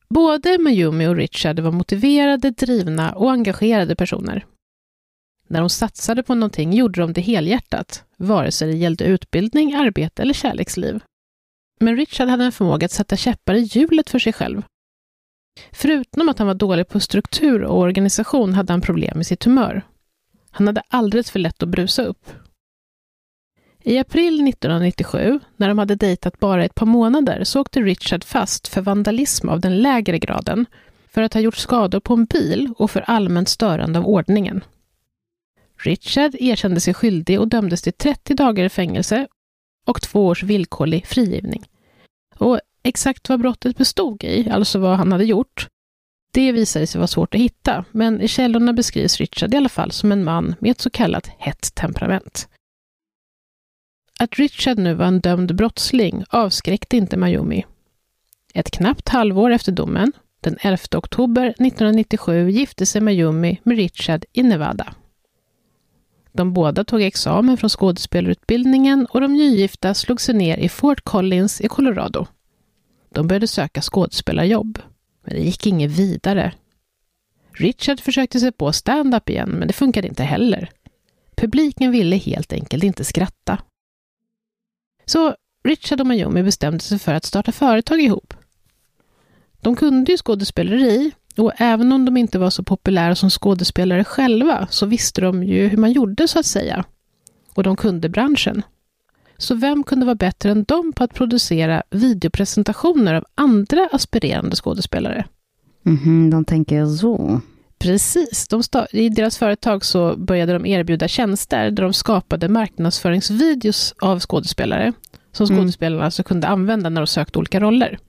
Både 0.09 0.57
Mayumi 0.57 1.07
och 1.07 1.15
Richard 1.15 1.59
var 1.59 1.71
motiverade, 1.71 2.51
drivna 2.51 3.15
och 3.15 3.31
engagerade 3.31 3.95
personer. 3.95 4.45
När 5.47 5.59
de 5.59 5.69
satsade 5.69 6.23
på 6.23 6.35
någonting 6.35 6.73
gjorde 6.73 7.01
de 7.01 7.13
det 7.13 7.21
helhjärtat, 7.21 8.03
vare 8.17 8.51
sig 8.51 8.71
det 8.71 8.77
gällde 8.77 9.05
utbildning, 9.05 9.73
arbete 9.73 10.21
eller 10.21 10.33
kärleksliv. 10.33 11.03
Men 11.79 11.95
Richard 11.97 12.27
hade 12.27 12.43
en 12.43 12.51
förmåga 12.51 12.85
att 12.85 12.91
sätta 12.91 13.17
käppar 13.17 13.53
i 13.53 13.59
hjulet 13.59 14.09
för 14.09 14.19
sig 14.19 14.33
själv. 14.33 14.61
Förutom 15.71 16.29
att 16.29 16.39
han 16.39 16.47
var 16.47 16.53
dålig 16.53 16.87
på 16.87 16.99
struktur 16.99 17.63
och 17.63 17.79
organisation 17.79 18.53
hade 18.53 18.73
han 18.73 18.81
problem 18.81 19.17
med 19.17 19.27
sitt 19.27 19.43
humör. 19.43 19.81
Han 20.51 20.67
hade 20.67 20.83
alldeles 20.87 21.31
för 21.31 21.39
lätt 21.39 21.63
att 21.63 21.69
brusa 21.69 22.03
upp. 22.03 22.29
I 23.83 23.97
april 23.97 24.47
1997, 24.47 25.39
när 25.55 25.67
de 25.67 25.77
hade 25.77 25.95
dejtat 25.95 26.39
bara 26.39 26.65
ett 26.65 26.75
par 26.75 26.85
månader, 26.85 27.43
så 27.43 27.61
åkte 27.61 27.81
Richard 27.81 28.23
fast 28.23 28.67
för 28.67 28.81
vandalism 28.81 29.49
av 29.49 29.59
den 29.59 29.77
lägre 29.81 30.19
graden, 30.19 30.65
för 31.07 31.21
att 31.21 31.33
ha 31.33 31.41
gjort 31.41 31.57
skador 31.57 31.99
på 31.99 32.13
en 32.13 32.25
bil 32.25 32.73
och 32.77 32.91
för 32.91 33.01
allmänt 33.01 33.49
störande 33.49 33.99
av 33.99 34.07
ordningen. 34.07 34.63
Richard 35.77 36.35
erkände 36.39 36.79
sig 36.79 36.93
skyldig 36.93 37.39
och 37.39 37.47
dömdes 37.47 37.81
till 37.81 37.93
30 37.93 38.33
dagar 38.33 38.65
i 38.65 38.69
fängelse 38.69 39.27
och 39.85 40.01
två 40.01 40.27
års 40.27 40.43
villkorlig 40.43 41.07
frigivning. 41.07 41.65
Och 42.37 42.59
exakt 42.85 43.29
vad 43.29 43.39
brottet 43.39 43.77
bestod 43.77 44.23
i, 44.23 44.49
alltså 44.49 44.79
vad 44.79 44.97
han 44.97 45.11
hade 45.11 45.25
gjort, 45.25 45.67
det 46.35 46.51
visade 46.51 46.87
sig 46.87 46.99
vara 46.99 47.07
svårt 47.07 47.35
att 47.35 47.41
hitta, 47.41 47.85
men 47.91 48.21
i 48.21 48.27
källorna 48.27 48.73
beskrivs 48.73 49.17
Richard 49.17 49.53
i 49.53 49.57
alla 49.57 49.69
fall 49.69 49.91
som 49.91 50.11
en 50.11 50.23
man 50.23 50.55
med 50.59 50.71
ett 50.71 50.81
så 50.81 50.89
kallat 50.89 51.27
hett 51.37 51.75
temperament. 51.75 52.47
Att 54.19 54.35
Richard 54.35 54.77
nu 54.77 54.93
var 54.93 55.05
en 55.05 55.19
dömd 55.19 55.55
brottsling 55.55 56.23
avskräckte 56.29 56.97
inte 56.97 57.17
Mayumi. 57.17 57.65
Ett 58.53 58.71
knappt 58.71 59.09
halvår 59.09 59.51
efter 59.51 59.71
domen, 59.71 60.11
den 60.41 60.57
11 60.61 60.77
oktober 60.95 61.45
1997, 61.45 62.49
gifte 62.49 62.85
sig 62.85 63.01
Mayumi 63.01 63.59
med 63.63 63.77
Richard 63.77 64.25
i 64.33 64.43
Nevada. 64.43 64.93
De 66.31 66.53
båda 66.53 66.83
tog 66.83 67.01
examen 67.01 67.57
från 67.57 67.69
skådespelarutbildningen 67.69 69.07
och 69.09 69.21
de 69.21 69.33
nygifta 69.33 69.93
slog 69.93 70.21
sig 70.21 70.35
ner 70.35 70.57
i 70.57 70.69
Fort 70.69 71.01
Collins 71.01 71.61
i 71.61 71.67
Colorado. 71.67 72.27
De 73.15 73.27
började 73.27 73.47
söka 73.47 73.81
skådespelarjobb, 73.81 74.79
men 75.23 75.35
det 75.35 75.41
gick 75.41 75.67
inget 75.67 75.91
vidare. 75.91 76.53
Richard 77.51 77.99
försökte 77.99 78.39
sig 78.39 78.51
på 78.51 78.71
stand-up 78.71 79.29
igen, 79.29 79.49
men 79.49 79.67
det 79.67 79.73
funkade 79.73 80.07
inte 80.07 80.23
heller. 80.23 80.69
Publiken 81.35 81.91
ville 81.91 82.15
helt 82.15 82.53
enkelt 82.53 82.83
inte 82.83 83.03
skratta. 83.03 83.61
Så 85.05 85.35
Richard 85.63 86.01
och 86.01 86.07
Mayumi 86.07 86.43
bestämde 86.43 86.79
sig 86.79 86.99
för 86.99 87.13
att 87.13 87.25
starta 87.25 87.51
företag 87.51 88.01
ihop. 88.01 88.33
De 89.61 89.75
kunde 89.75 90.11
ju 90.11 90.17
skådespeleri 90.17 91.11
och 91.37 91.51
även 91.57 91.91
om 91.91 92.05
de 92.05 92.17
inte 92.17 92.39
var 92.39 92.49
så 92.49 92.63
populära 92.63 93.15
som 93.15 93.29
skådespelare 93.29 94.03
själva 94.03 94.67
så 94.69 94.85
visste 94.85 95.21
de 95.21 95.43
ju 95.43 95.67
hur 95.67 95.77
man 95.77 95.91
gjorde 95.91 96.27
så 96.27 96.39
att 96.39 96.45
säga. 96.45 96.85
Och 97.53 97.63
de 97.63 97.75
kunde 97.75 98.09
branschen. 98.09 98.63
Så 99.37 99.55
vem 99.55 99.83
kunde 99.83 100.05
vara 100.05 100.15
bättre 100.15 100.51
än 100.51 100.63
dem 100.63 100.93
på 100.93 101.03
att 101.03 101.13
producera 101.13 101.83
videopresentationer 101.89 103.13
av 103.13 103.25
andra 103.35 103.89
aspirerande 103.91 104.55
skådespelare? 104.55 105.25
Mm 105.85 105.97
-hmm, 105.97 106.31
de 106.31 106.45
tänker 106.45 106.85
så. 106.85 107.41
Precis. 107.77 108.47
De 108.47 108.61
I 108.91 109.09
deras 109.09 109.37
företag 109.37 109.85
så 109.85 110.15
började 110.17 110.53
de 110.53 110.65
erbjuda 110.65 111.07
tjänster 111.07 111.71
där 111.71 111.83
de 111.83 111.93
skapade 111.93 112.49
marknadsföringsvideos 112.49 113.95
av 114.01 114.19
skådespelare 114.19 114.93
som 115.31 115.45
mm. 115.45 115.57
skådespelarna 115.57 115.95
mm. 115.95 116.05
alltså 116.05 116.23
kunde 116.23 116.47
använda 116.47 116.89
när 116.89 117.01
de 117.01 117.07
sökte 117.07 117.39
olika 117.39 117.59
roller. 117.59 117.99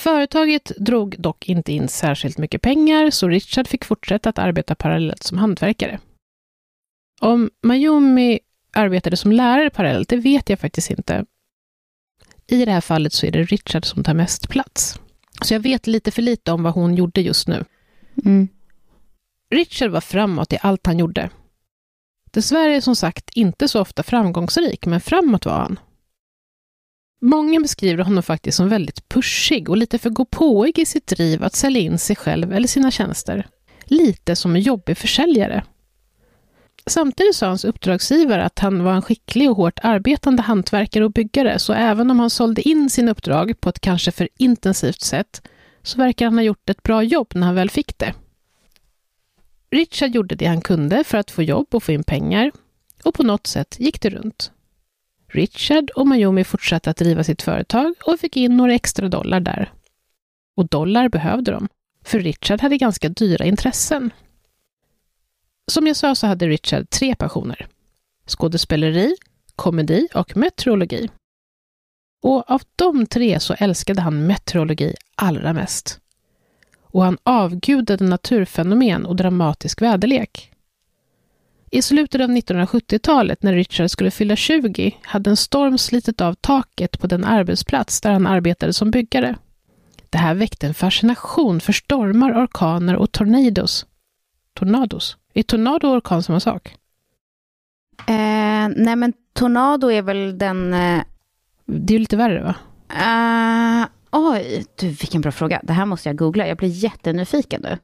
Företaget 0.00 0.72
drog 0.78 1.16
dock 1.18 1.48
inte 1.48 1.72
in 1.72 1.88
särskilt 1.88 2.38
mycket 2.38 2.62
pengar, 2.62 3.10
så 3.10 3.28
Richard 3.28 3.68
fick 3.68 3.84
fortsätta 3.84 4.28
att 4.28 4.38
arbeta 4.38 4.74
parallellt 4.74 5.22
som 5.22 5.38
hantverkare. 5.38 5.98
Om 7.20 7.50
Mayumi 7.62 8.38
arbetade 8.76 9.16
som 9.16 9.32
lärare 9.32 9.70
parallellt, 9.70 10.08
det 10.08 10.16
vet 10.16 10.48
jag 10.48 10.60
faktiskt 10.60 10.90
inte. 10.90 11.24
I 12.46 12.64
det 12.64 12.72
här 12.72 12.80
fallet 12.80 13.12
så 13.12 13.26
är 13.26 13.30
det 13.30 13.42
Richard 13.42 13.84
som 13.84 14.04
tar 14.04 14.14
mest 14.14 14.48
plats. 14.48 15.00
Så 15.42 15.54
jag 15.54 15.60
vet 15.60 15.86
lite 15.86 16.10
för 16.10 16.22
lite 16.22 16.52
om 16.52 16.62
vad 16.62 16.74
hon 16.74 16.94
gjorde 16.94 17.20
just 17.20 17.48
nu. 17.48 17.64
Mm. 18.24 18.48
Richard 19.50 19.90
var 19.90 20.00
framåt 20.00 20.52
i 20.52 20.58
allt 20.62 20.86
han 20.86 20.98
gjorde. 20.98 21.30
Dessvärre 22.30 22.76
är 22.76 22.80
som 22.80 22.96
sagt 22.96 23.30
inte 23.34 23.68
så 23.68 23.80
ofta 23.80 24.02
framgångsrik, 24.02 24.86
men 24.86 25.00
framåt 25.00 25.46
var 25.46 25.58
han. 25.58 25.78
Många 27.20 27.60
beskriver 27.60 28.04
honom 28.04 28.22
faktiskt 28.22 28.56
som 28.56 28.68
väldigt 28.68 29.08
pushig 29.08 29.68
och 29.68 29.76
lite 29.76 29.98
för 29.98 30.10
gåpåig 30.10 30.78
i 30.78 30.86
sitt 30.86 31.06
driv 31.06 31.44
att 31.44 31.54
sälja 31.54 31.80
in 31.80 31.98
sig 31.98 32.16
själv 32.16 32.52
eller 32.52 32.68
sina 32.68 32.90
tjänster. 32.90 33.46
Lite 33.84 34.36
som 34.36 34.56
en 34.56 34.60
jobbig 34.60 34.98
försäljare. 34.98 35.64
Samtidigt 36.90 37.36
sa 37.36 37.46
hans 37.46 37.64
uppdragsgivare 37.64 38.44
att 38.44 38.58
han 38.58 38.84
var 38.84 38.94
en 38.94 39.02
skicklig 39.02 39.50
och 39.50 39.56
hårt 39.56 39.78
arbetande 39.82 40.42
hantverkare 40.42 41.04
och 41.04 41.12
byggare, 41.12 41.58
så 41.58 41.72
även 41.72 42.10
om 42.10 42.20
han 42.20 42.30
sålde 42.30 42.68
in 42.68 42.90
sin 42.90 43.08
uppdrag 43.08 43.60
på 43.60 43.68
ett 43.68 43.80
kanske 43.80 44.10
för 44.12 44.28
intensivt 44.36 45.00
sätt, 45.00 45.48
så 45.82 45.98
verkar 45.98 46.24
han 46.24 46.34
ha 46.34 46.42
gjort 46.42 46.70
ett 46.70 46.82
bra 46.82 47.02
jobb 47.02 47.32
när 47.34 47.46
han 47.46 47.54
väl 47.54 47.70
fick 47.70 47.98
det. 47.98 48.14
Richard 49.70 50.14
gjorde 50.14 50.34
det 50.34 50.46
han 50.46 50.60
kunde 50.60 51.04
för 51.04 51.18
att 51.18 51.30
få 51.30 51.42
jobb 51.42 51.74
och 51.74 51.82
få 51.82 51.92
in 51.92 52.04
pengar 52.04 52.52
och 53.04 53.14
på 53.14 53.22
något 53.22 53.46
sätt 53.46 53.76
gick 53.78 54.00
det 54.00 54.10
runt. 54.10 54.50
Richard 55.28 55.90
och 55.90 56.06
Mayumi 56.06 56.44
fortsatte 56.44 56.90
att 56.90 56.96
driva 56.96 57.24
sitt 57.24 57.42
företag 57.42 57.94
och 58.06 58.20
fick 58.20 58.36
in 58.36 58.56
några 58.56 58.74
extra 58.74 59.08
dollar 59.08 59.40
där. 59.40 59.72
Och 60.56 60.68
dollar 60.68 61.08
behövde 61.08 61.50
de, 61.50 61.68
för 62.04 62.20
Richard 62.20 62.60
hade 62.60 62.76
ganska 62.76 63.08
dyra 63.08 63.44
intressen. 63.44 64.10
Som 65.72 65.86
jag 65.86 65.96
sa 65.96 66.14
så 66.14 66.26
hade 66.26 66.48
Richard 66.48 66.90
tre 66.90 67.14
passioner. 67.14 67.66
Skådespeleri, 68.26 69.16
komedi 69.56 70.08
och 70.14 70.36
meteorologi. 70.36 71.10
Och 72.22 72.50
av 72.50 72.62
de 72.76 73.06
tre 73.06 73.40
så 73.40 73.54
älskade 73.54 74.00
han 74.00 74.26
meteorologi 74.26 74.94
allra 75.14 75.52
mest. 75.52 76.00
Och 76.82 77.02
han 77.04 77.18
avgudade 77.22 78.04
naturfenomen 78.04 79.06
och 79.06 79.16
dramatisk 79.16 79.82
väderlek. 79.82 80.52
I 81.70 81.82
slutet 81.82 82.20
av 82.20 82.28
1970-talet, 82.30 83.42
när 83.42 83.52
Richard 83.54 83.90
skulle 83.90 84.10
fylla 84.10 84.36
20, 84.36 84.96
hade 85.02 85.30
en 85.30 85.36
storm 85.36 85.78
slitit 85.78 86.20
av 86.20 86.34
taket 86.34 86.98
på 86.98 87.06
den 87.06 87.24
arbetsplats 87.24 88.00
där 88.00 88.12
han 88.12 88.26
arbetade 88.26 88.72
som 88.72 88.90
byggare. 88.90 89.36
Det 90.10 90.18
här 90.18 90.34
väckte 90.34 90.66
en 90.66 90.74
fascination 90.74 91.60
för 91.60 91.72
stormar, 91.72 92.44
orkaner 92.44 92.96
och 92.96 93.12
tornados. 93.12 93.86
Tornados? 94.54 95.16
Är 95.38 95.42
tornado 95.42 95.88
och 95.88 95.94
orkan 95.94 96.22
samma 96.22 96.40
sak? 96.40 96.76
Eh, 98.06 98.68
nej, 98.76 98.96
men 98.96 99.12
tornado 99.32 99.90
är 99.90 100.02
väl 100.02 100.38
den... 100.38 100.74
Eh, 100.74 101.02
det 101.66 101.94
är 101.94 101.98
lite 101.98 102.16
värre, 102.16 102.42
va? 102.42 102.54
Uh, 102.92 103.86
oj, 104.10 104.64
du, 104.76 104.86
vilken 104.86 105.20
bra 105.20 105.32
fråga. 105.32 105.60
Det 105.62 105.72
här 105.72 105.86
måste 105.86 106.08
jag 106.08 106.16
googla. 106.16 106.46
Jag 106.46 106.56
blir 106.56 106.68
jättenyfiken 106.68 107.60
nu. 107.62 107.78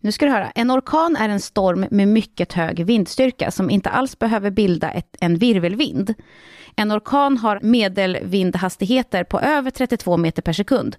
Nu 0.00 0.12
ska 0.12 0.26
du 0.26 0.32
höra. 0.32 0.50
En 0.50 0.70
orkan 0.70 1.16
är 1.16 1.28
en 1.28 1.40
storm 1.40 1.86
med 1.90 2.08
mycket 2.08 2.52
hög 2.52 2.84
vindstyrka 2.86 3.50
som 3.50 3.70
inte 3.70 3.90
alls 3.90 4.18
behöver 4.18 4.50
bilda 4.50 4.90
ett, 4.90 5.16
en 5.20 5.36
virvelvind. 5.36 6.14
En 6.76 6.92
orkan 6.92 7.38
har 7.38 7.60
medelvindhastigheter 7.62 9.24
på 9.24 9.40
över 9.40 9.70
32 9.70 10.16
meter 10.16 10.42
per 10.42 10.52
sekund. 10.52 10.96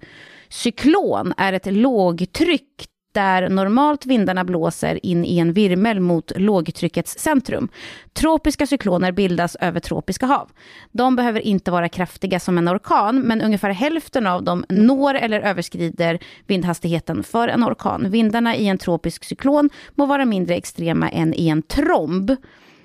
Cyklon 0.50 1.34
är 1.38 1.54
ett 1.54 1.66
lågtryck 1.66 2.90
där 3.16 3.50
normalt 3.50 4.06
vindarna 4.06 4.44
blåser 4.44 5.06
in 5.06 5.26
i 5.26 5.38
en 5.38 5.54
virmel 5.54 6.00
mot 6.00 6.32
lågtryckets 6.36 7.20
centrum. 7.20 7.70
Tropiska 8.14 8.68
cykloner 8.68 9.12
bildas 9.12 9.56
över 9.56 9.80
tropiska 9.80 10.26
hav. 10.26 10.50
De 10.92 11.16
behöver 11.16 11.40
inte 11.40 11.72
vara 11.72 11.90
kraftiga 11.90 12.40
som 12.40 12.58
en 12.58 12.70
orkan, 12.70 13.22
men 13.22 13.42
ungefär 13.42 13.70
hälften 13.70 14.28
av 14.28 14.44
dem 14.44 14.66
når 14.70 15.14
eller 15.14 15.40
överskrider 15.40 16.20
vindhastigheten 16.48 17.24
för 17.24 17.48
en 17.48 17.64
orkan. 17.64 18.12
Vindarna 18.12 18.56
i 18.56 18.68
en 18.68 18.78
tropisk 18.78 19.24
cyklon 19.24 19.70
må 19.96 20.06
vara 20.06 20.26
mindre 20.26 20.56
extrema 20.56 21.10
än 21.10 21.34
i 21.34 21.48
en 21.48 21.62
tromb, 21.62 22.36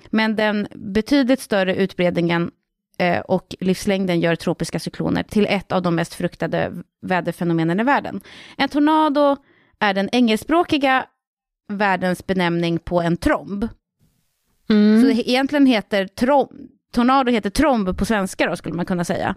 men 0.09 0.35
den 0.35 0.67
betydligt 0.75 1.39
större 1.39 1.75
utbredningen 1.75 2.51
eh, 2.97 3.19
och 3.19 3.55
livslängden 3.59 4.19
gör 4.19 4.35
tropiska 4.35 4.79
cykloner 4.79 5.23
till 5.23 5.45
ett 5.49 5.71
av 5.71 5.81
de 5.81 5.95
mest 5.95 6.13
fruktade 6.13 6.71
väderfenomenen 7.01 7.79
i 7.79 7.83
världen. 7.83 8.21
En 8.57 8.69
tornado 8.69 9.37
är 9.81 9.93
den 9.93 10.09
engelskspråkiga 10.11 11.05
världens 11.71 12.27
benämning 12.27 12.79
på 12.79 13.01
en 13.01 13.17
tromb. 13.17 13.67
Mm. 14.69 15.01
Så 15.01 15.07
egentligen 15.09 15.65
heter 15.65 16.07
trom, 16.07 16.47
tornado 16.93 17.31
heter 17.31 17.49
tromb 17.49 17.97
på 17.97 18.05
svenska 18.05 18.49
då, 18.49 18.55
skulle 18.55 18.75
man 18.75 18.85
kunna 18.85 19.03
säga. 19.03 19.35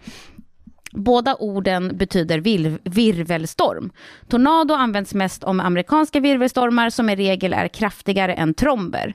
Båda 0.92 1.34
orden 1.34 1.96
betyder 1.96 2.38
vir, 2.38 2.78
virvelstorm. 2.84 3.92
Tornado 4.28 4.74
används 4.74 5.14
mest 5.14 5.44
om 5.44 5.60
amerikanska 5.60 6.20
virvelstormar 6.20 6.90
som 6.90 7.10
i 7.10 7.16
regel 7.16 7.52
är 7.52 7.68
kraftigare 7.68 8.34
än 8.34 8.54
tromber. 8.54 9.14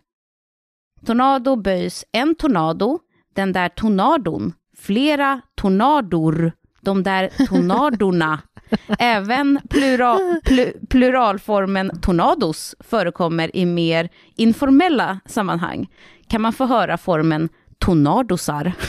Tornado 1.05 1.55
böjs 1.55 2.05
en 2.11 2.35
tornado, 2.35 2.99
den 3.35 3.53
där 3.53 3.69
tornadon, 3.69 4.53
flera 4.77 5.41
tornador, 5.55 6.51
de 6.81 7.03
där 7.03 7.29
tornadorna 7.47 8.41
Även 8.99 9.61
plura, 9.69 10.19
pl, 10.45 10.71
pluralformen 10.89 12.01
tornados 12.01 12.75
förekommer 12.79 13.55
i 13.55 13.65
mer 13.65 14.09
informella 14.35 15.19
sammanhang. 15.25 15.87
Kan 16.27 16.41
man 16.41 16.53
få 16.53 16.65
höra 16.65 16.97
formen 16.97 17.49
tornadosar. 17.79 18.73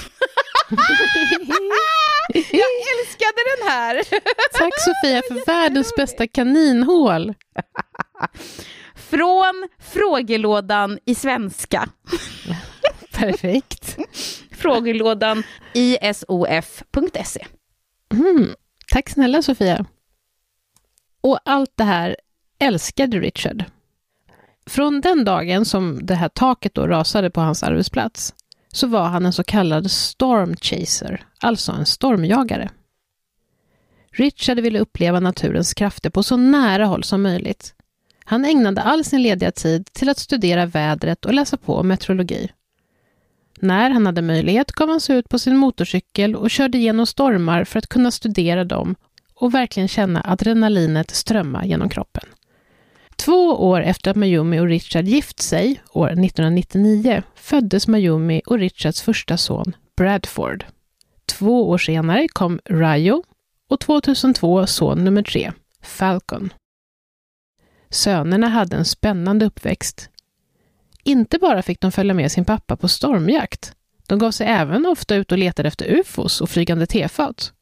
Jag 2.32 2.70
älskade 2.98 3.40
den 3.56 3.68
här! 3.68 3.94
Tack 4.58 4.72
Sofia 4.80 5.22
för 5.28 5.46
världens 5.46 5.94
bästa 5.96 6.26
kaninhål. 6.26 7.34
Från 8.94 9.68
frågelådan 9.92 10.98
i 11.06 11.14
svenska. 11.14 11.88
Perfekt. 13.12 13.96
Frågelådan 14.52 15.42
isof.se. 15.74 17.46
Mm. 18.14 18.54
Tack 18.90 19.08
snälla 19.08 19.42
Sofia. 19.42 19.84
Och 21.20 21.38
allt 21.44 21.72
det 21.74 21.84
här 21.84 22.16
älskade 22.58 23.20
Richard. 23.20 23.64
Från 24.66 25.00
den 25.00 25.24
dagen 25.24 25.64
som 25.64 26.06
det 26.06 26.14
här 26.14 26.28
taket 26.28 26.74
då 26.74 26.86
rasade 26.86 27.30
på 27.30 27.40
hans 27.40 27.62
arbetsplats 27.62 28.34
så 28.72 28.86
var 28.86 29.08
han 29.08 29.26
en 29.26 29.32
så 29.32 29.44
kallad 29.44 29.90
storm 29.90 30.56
chaser, 30.56 31.24
alltså 31.40 31.72
en 31.72 31.86
stormjagare. 31.86 32.70
Richard 34.12 34.58
ville 34.58 34.78
uppleva 34.78 35.20
naturens 35.20 35.74
krafter 35.74 36.10
på 36.10 36.22
så 36.22 36.36
nära 36.36 36.86
håll 36.86 37.04
som 37.04 37.22
möjligt. 37.22 37.74
Han 38.24 38.44
ägnade 38.44 38.82
all 38.82 39.04
sin 39.04 39.22
lediga 39.22 39.52
tid 39.52 39.86
till 39.92 40.08
att 40.08 40.18
studera 40.18 40.66
vädret 40.66 41.24
och 41.24 41.34
läsa 41.34 41.56
på 41.56 41.82
meteorologi. 41.82 42.50
När 43.62 43.90
han 43.90 44.06
hade 44.06 44.22
möjlighet 44.22 44.72
gav 44.72 44.88
han 44.88 45.00
sig 45.00 45.16
ut 45.16 45.28
på 45.28 45.38
sin 45.38 45.56
motorcykel 45.56 46.36
och 46.36 46.50
körde 46.50 46.78
igenom 46.78 47.06
stormar 47.06 47.64
för 47.64 47.78
att 47.78 47.86
kunna 47.86 48.10
studera 48.10 48.64
dem 48.64 48.96
och 49.34 49.54
verkligen 49.54 49.88
känna 49.88 50.22
adrenalinet 50.24 51.10
strömma 51.10 51.66
genom 51.66 51.88
kroppen. 51.88 52.24
Två 53.16 53.68
år 53.68 53.80
efter 53.80 54.10
att 54.10 54.16
Mayumi 54.16 54.60
och 54.60 54.66
Richard 54.66 55.04
gift 55.04 55.40
sig, 55.40 55.82
år 55.92 56.06
1999, 56.06 57.22
föddes 57.34 57.88
Mayumi 57.88 58.42
och 58.46 58.58
Richards 58.58 59.02
första 59.02 59.36
son, 59.36 59.76
Bradford. 59.96 60.64
Två 61.26 61.70
år 61.70 61.78
senare 61.78 62.28
kom 62.28 62.60
Rayo 62.64 63.22
och 63.68 63.80
2002 63.80 64.66
son 64.66 65.04
nummer 65.04 65.22
tre, 65.22 65.52
Falcon. 65.82 66.52
Sönerna 67.90 68.48
hade 68.48 68.76
en 68.76 68.84
spännande 68.84 69.46
uppväxt 69.46 70.09
inte 71.02 71.38
bara 71.38 71.62
fick 71.62 71.80
de 71.80 71.92
följa 71.92 72.14
med 72.14 72.32
sin 72.32 72.44
pappa 72.44 72.76
på 72.76 72.88
stormjakt, 72.88 73.72
de 74.06 74.18
gav 74.18 74.30
sig 74.30 74.46
även 74.46 74.86
ofta 74.86 75.14
ut 75.14 75.32
och 75.32 75.38
letade 75.38 75.68
efter 75.68 75.86
ufos 75.86 76.40
och 76.40 76.50
flygande 76.50 76.86
tefat. 76.86 77.52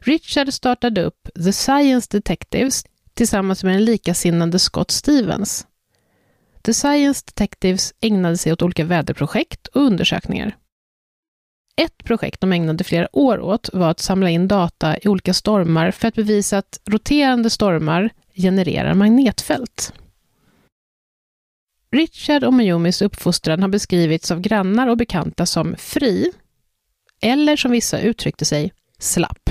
Richard 0.00 0.52
startade 0.52 1.02
upp 1.02 1.28
The 1.44 1.52
Science 1.52 2.08
Detectives 2.10 2.84
tillsammans 3.14 3.64
med 3.64 3.74
en 3.74 3.84
likasinnande 3.84 4.58
Scott 4.58 4.90
Stevens. 4.90 5.66
The 6.62 6.74
Science 6.74 7.22
Detectives 7.26 7.94
ägnade 8.00 8.36
sig 8.36 8.52
åt 8.52 8.62
olika 8.62 8.84
väderprojekt 8.84 9.66
och 9.66 9.82
undersökningar. 9.82 10.56
Ett 11.76 12.04
projekt 12.04 12.40
de 12.40 12.52
ägnade 12.52 12.84
flera 12.84 13.16
år 13.16 13.40
åt 13.40 13.70
var 13.72 13.90
att 13.90 14.00
samla 14.00 14.30
in 14.30 14.48
data 14.48 14.98
i 14.98 15.08
olika 15.08 15.34
stormar 15.34 15.90
för 15.90 16.08
att 16.08 16.14
bevisa 16.14 16.58
att 16.58 16.80
roterande 16.86 17.50
stormar 17.50 18.10
genererar 18.34 18.94
magnetfält. 18.94 19.92
Richard 21.92 22.44
och 22.44 22.52
Mayumis 22.52 23.02
uppfostran 23.02 23.62
har 23.62 23.68
beskrivits 23.68 24.30
av 24.30 24.40
grannar 24.40 24.86
och 24.86 24.96
bekanta 24.96 25.46
som 25.46 25.76
fri, 25.78 26.32
eller 27.22 27.56
som 27.56 27.70
vissa 27.70 28.00
uttryckte 28.00 28.44
sig, 28.44 28.72
slapp. 28.98 29.50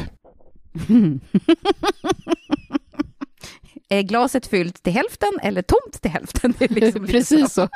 Är 3.89 4.01
glaset 4.01 4.47
fyllt 4.47 4.83
till 4.83 4.93
hälften 4.93 5.39
eller 5.41 5.61
tomt 5.61 6.01
till 6.01 6.11
hälften? 6.11 6.53
Liksom 6.59 7.07
Precis 7.07 7.53
så. 7.53 7.69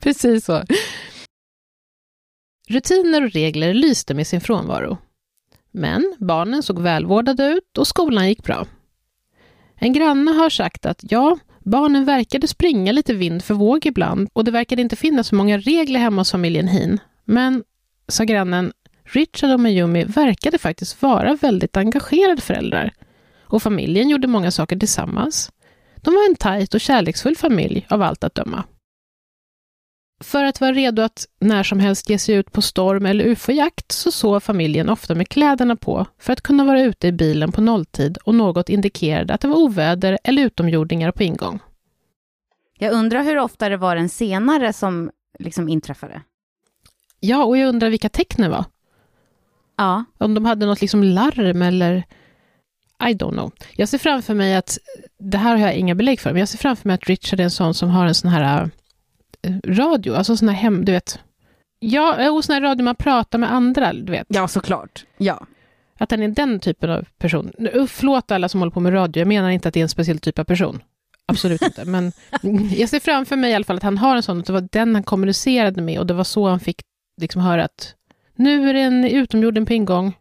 Precis 0.00 0.44
så. 0.44 0.64
Rutiner 2.68 3.24
och 3.24 3.32
regler 3.32 3.74
lyste 3.74 4.14
med 4.14 4.26
sin 4.26 4.40
frånvaro. 4.40 4.98
Men 5.70 6.16
barnen 6.18 6.62
såg 6.62 6.82
välvårdade 6.82 7.46
ut 7.46 7.78
och 7.78 7.86
skolan 7.86 8.28
gick 8.28 8.42
bra. 8.42 8.66
En 9.74 9.92
granne 9.92 10.30
har 10.30 10.50
sagt 10.50 10.86
att 10.86 11.00
ja, 11.02 11.38
Barnen 11.64 12.04
verkade 12.04 12.48
springa 12.48 12.92
lite 12.92 13.14
vind 13.14 13.44
för 13.44 13.54
våg 13.54 13.86
ibland 13.86 14.28
och 14.32 14.44
det 14.44 14.50
verkade 14.50 14.82
inte 14.82 14.96
finnas 14.96 15.26
så 15.26 15.34
många 15.34 15.58
regler 15.58 16.00
hemma 16.00 16.20
hos 16.20 16.30
familjen 16.30 16.68
Hin. 16.68 17.00
Men, 17.24 17.64
sa 18.08 18.24
grannen, 18.24 18.72
Richard 19.04 19.50
och 19.50 19.60
Mayumi 19.60 20.04
verkade 20.04 20.58
faktiskt 20.58 21.02
vara 21.02 21.34
väldigt 21.34 21.76
engagerade 21.76 22.40
föräldrar. 22.40 22.92
Och 23.44 23.62
familjen 23.62 24.08
gjorde 24.08 24.26
många 24.26 24.50
saker 24.50 24.76
tillsammans. 24.76 25.50
De 25.96 26.14
var 26.14 26.28
en 26.28 26.36
tajt 26.36 26.74
och 26.74 26.80
kärleksfull 26.80 27.36
familj 27.36 27.86
av 27.88 28.02
allt 28.02 28.24
att 28.24 28.34
döma. 28.34 28.64
För 30.22 30.44
att 30.44 30.60
vara 30.60 30.72
redo 30.72 31.02
att 31.02 31.26
när 31.40 31.62
som 31.62 31.80
helst 31.80 32.10
ge 32.10 32.18
sig 32.18 32.34
ut 32.34 32.52
på 32.52 32.62
storm 32.62 33.06
eller 33.06 33.24
ufo-jakt 33.24 33.92
så 33.92 34.10
sov 34.10 34.40
familjen 34.40 34.88
ofta 34.88 35.14
med 35.14 35.28
kläderna 35.28 35.76
på 35.76 36.06
för 36.18 36.32
att 36.32 36.40
kunna 36.40 36.64
vara 36.64 36.82
ute 36.82 37.06
i 37.06 37.12
bilen 37.12 37.52
på 37.52 37.60
nolltid 37.60 38.18
och 38.24 38.34
något 38.34 38.68
indikerade 38.68 39.34
att 39.34 39.40
det 39.40 39.48
var 39.48 39.56
oväder 39.56 40.18
eller 40.24 40.42
utomjordingar 40.42 41.12
på 41.12 41.22
ingång. 41.22 41.60
Jag 42.78 42.92
undrar 42.92 43.22
hur 43.22 43.38
ofta 43.38 43.68
det 43.68 43.76
var 43.76 43.96
den 43.96 44.08
senare 44.08 44.72
som 44.72 45.10
liksom 45.38 45.68
inträffade. 45.68 46.22
Ja, 47.20 47.44
och 47.44 47.58
jag 47.58 47.68
undrar 47.68 47.90
vilka 47.90 48.08
tecknen 48.08 48.50
var. 48.50 48.64
Ja. 49.76 50.04
Om 50.18 50.34
de 50.34 50.44
hade 50.44 50.66
något 50.66 50.80
liksom 50.80 51.02
larm 51.02 51.62
eller... 51.62 52.04
I 53.08 53.14
don't 53.14 53.32
know. 53.32 53.52
Jag 53.76 53.88
ser 53.88 53.98
framför 53.98 54.34
mig 54.34 54.56
att, 54.56 54.78
det 55.18 55.38
här 55.38 55.56
har 55.56 55.66
jag 55.66 55.74
inga 55.74 55.94
belägg 55.94 56.20
för, 56.20 56.30
men 56.30 56.40
jag 56.40 56.48
ser 56.48 56.58
framför 56.58 56.88
mig 56.88 56.94
att 56.94 57.06
Richard 57.06 57.40
är 57.40 57.44
en 57.44 57.50
sån 57.50 57.74
som 57.74 57.90
har 57.90 58.06
en 58.06 58.14
sån 58.14 58.30
här 58.30 58.62
uh, 58.62 58.68
radio, 59.66 60.14
alltså 60.14 60.36
sån 60.36 60.48
här 60.48 60.56
hem, 60.56 60.84
du 60.84 60.92
vet. 60.92 61.18
Ja, 61.78 62.30
och 62.30 62.44
sån 62.44 62.54
här 62.54 62.60
radio 62.60 62.84
man 62.84 62.96
pratar 62.96 63.38
med 63.38 63.52
andra, 63.52 63.92
du 63.92 64.12
vet. 64.12 64.26
Ja, 64.28 64.48
såklart. 64.48 65.04
Ja. 65.18 65.46
Att 65.98 66.10
han 66.10 66.22
är 66.22 66.28
den 66.28 66.60
typen 66.60 66.90
av 66.90 67.04
person. 67.18 67.52
Förlåt 67.88 68.30
alla 68.30 68.48
som 68.48 68.60
håller 68.60 68.70
på 68.70 68.80
med 68.80 68.94
radio, 68.94 69.20
jag 69.20 69.28
menar 69.28 69.50
inte 69.50 69.68
att 69.68 69.74
det 69.74 69.80
är 69.80 69.82
en 69.82 69.88
speciell 69.88 70.18
typ 70.18 70.38
av 70.38 70.44
person. 70.44 70.82
Absolut 71.26 71.62
inte. 71.62 71.84
Men 71.84 72.12
jag 72.76 72.88
ser 72.88 73.00
framför 73.00 73.36
mig 73.36 73.50
i 73.50 73.54
alla 73.54 73.64
fall 73.64 73.76
att 73.76 73.82
han 73.82 73.98
har 73.98 74.16
en 74.16 74.22
sån, 74.22 74.38
och 74.38 74.44
det 74.44 74.52
var 74.52 74.68
den 74.72 74.94
han 74.94 75.02
kommunicerade 75.02 75.82
med 75.82 75.98
och 75.98 76.06
det 76.06 76.14
var 76.14 76.24
så 76.24 76.48
han 76.48 76.60
fick 76.60 76.80
liksom 77.20 77.42
höra 77.42 77.64
att 77.64 77.94
nu 78.36 78.70
är 78.70 78.74
det 78.74 78.80
en 78.80 79.04
utomjorden 79.04 79.66
på 79.66 79.72
ingång, 79.72 80.16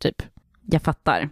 typ. 0.00 0.22
Jag 0.70 0.82
fattar. 0.82 1.28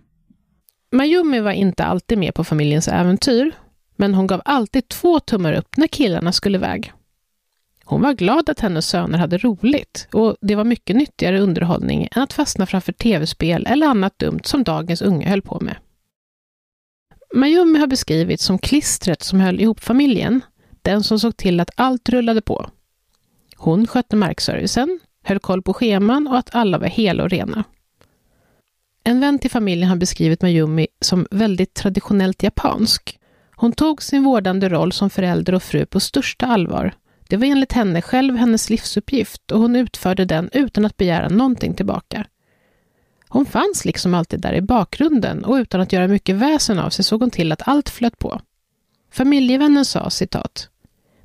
Mayumi 0.92 1.40
var 1.40 1.52
inte 1.52 1.84
alltid 1.84 2.18
med 2.18 2.34
på 2.34 2.44
familjens 2.44 2.88
äventyr, 2.88 3.52
men 3.96 4.14
hon 4.14 4.26
gav 4.26 4.42
alltid 4.44 4.88
två 4.88 5.20
tummar 5.20 5.52
upp 5.52 5.76
när 5.76 5.86
killarna 5.86 6.32
skulle 6.32 6.58
iväg. 6.58 6.92
Hon 7.90 8.00
var 8.00 8.12
glad 8.12 8.50
att 8.50 8.60
hennes 8.60 8.86
söner 8.86 9.18
hade 9.18 9.38
roligt 9.38 10.08
och 10.12 10.36
det 10.40 10.54
var 10.54 10.64
mycket 10.64 10.96
nyttigare 10.96 11.40
underhållning 11.40 12.08
än 12.12 12.22
att 12.22 12.32
fastna 12.32 12.66
framför 12.66 12.92
tv-spel 12.92 13.66
eller 13.66 13.86
annat 13.86 14.18
dumt 14.18 14.40
som 14.44 14.64
dagens 14.64 15.02
unga 15.02 15.28
höll 15.28 15.42
på 15.42 15.60
med. 15.60 15.76
Mayumi 17.34 17.78
har 17.78 17.86
beskrivits 17.86 18.44
som 18.44 18.58
klistret 18.58 19.22
som 19.22 19.40
höll 19.40 19.60
ihop 19.60 19.80
familjen, 19.80 20.40
den 20.82 21.02
som 21.02 21.18
såg 21.18 21.36
till 21.36 21.60
att 21.60 21.70
allt 21.76 22.08
rullade 22.08 22.40
på. 22.40 22.70
Hon 23.56 23.86
skötte 23.86 24.16
markservicen, 24.16 25.00
höll 25.24 25.38
koll 25.38 25.62
på 25.62 25.74
scheman 25.74 26.28
och 26.28 26.38
att 26.38 26.54
alla 26.54 26.78
var 26.78 26.86
hela 26.86 27.22
och 27.22 27.30
rena. 27.30 27.64
En 29.04 29.20
vän 29.20 29.38
till 29.38 29.50
familjen 29.50 29.88
har 29.88 29.96
beskrivit 29.96 30.42
Mayumi 30.42 30.86
som 31.00 31.26
väldigt 31.30 31.74
traditionellt 31.74 32.42
japansk. 32.42 33.18
Hon 33.56 33.72
tog 33.72 34.02
sin 34.02 34.24
vårdande 34.24 34.68
roll 34.68 34.92
som 34.92 35.10
förälder 35.10 35.54
och 35.54 35.62
fru 35.62 35.86
på 35.86 36.00
största 36.00 36.46
allvar. 36.46 36.94
Det 37.30 37.36
var 37.36 37.46
enligt 37.46 37.72
henne 37.72 38.02
själv 38.02 38.36
hennes 38.36 38.70
livsuppgift 38.70 39.50
och 39.52 39.60
hon 39.60 39.76
utförde 39.76 40.24
den 40.24 40.50
utan 40.52 40.84
att 40.84 40.96
begära 40.96 41.28
någonting 41.28 41.74
tillbaka. 41.74 42.26
Hon 43.28 43.46
fanns 43.46 43.84
liksom 43.84 44.14
alltid 44.14 44.40
där 44.40 44.54
i 44.54 44.60
bakgrunden 44.60 45.44
och 45.44 45.54
utan 45.54 45.80
att 45.80 45.92
göra 45.92 46.08
mycket 46.08 46.36
väsen 46.36 46.78
av 46.78 46.90
sig 46.90 47.04
såg 47.04 47.20
hon 47.20 47.30
till 47.30 47.52
att 47.52 47.68
allt 47.68 47.88
flöt 47.88 48.18
på. 48.18 48.40
Familjevännen 49.10 49.84
sa 49.84 50.10
citat 50.10 50.68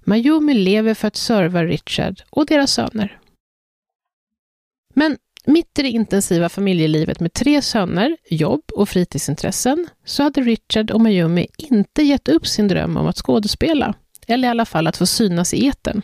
Mayumi 0.04 0.54
lever 0.54 0.94
för 0.94 1.08
att 1.08 1.16
serva 1.16 1.64
Richard 1.64 2.22
och 2.30 2.46
deras 2.46 2.72
söner. 2.72 3.20
Men 4.94 5.18
mitt 5.46 5.80
i 5.80 5.82
det 5.82 5.90
intensiva 5.90 6.50
familjelivet 6.50 7.20
med 7.20 7.34
tre 7.34 7.62
söner, 7.62 8.18
jobb 8.30 8.64
och 8.76 8.90
fritidsintressen 8.90 9.88
så 10.06 10.24
hade 10.24 10.42
Richard 10.42 10.92
och 10.92 11.02
Mayumi 11.02 11.48
inte 11.58 12.04
gett 12.04 12.28
upp 12.28 12.48
sin 12.48 12.68
dröm 12.68 12.98
om 12.98 13.08
att 13.08 13.18
skådespela, 13.18 13.96
eller 14.28 14.48
i 14.48 14.52
alla 14.52 14.66
fall 14.66 14.88
att 14.88 14.98
få 14.98 15.06
synas 15.06 15.54
i 15.54 15.68
etern. 15.68 16.02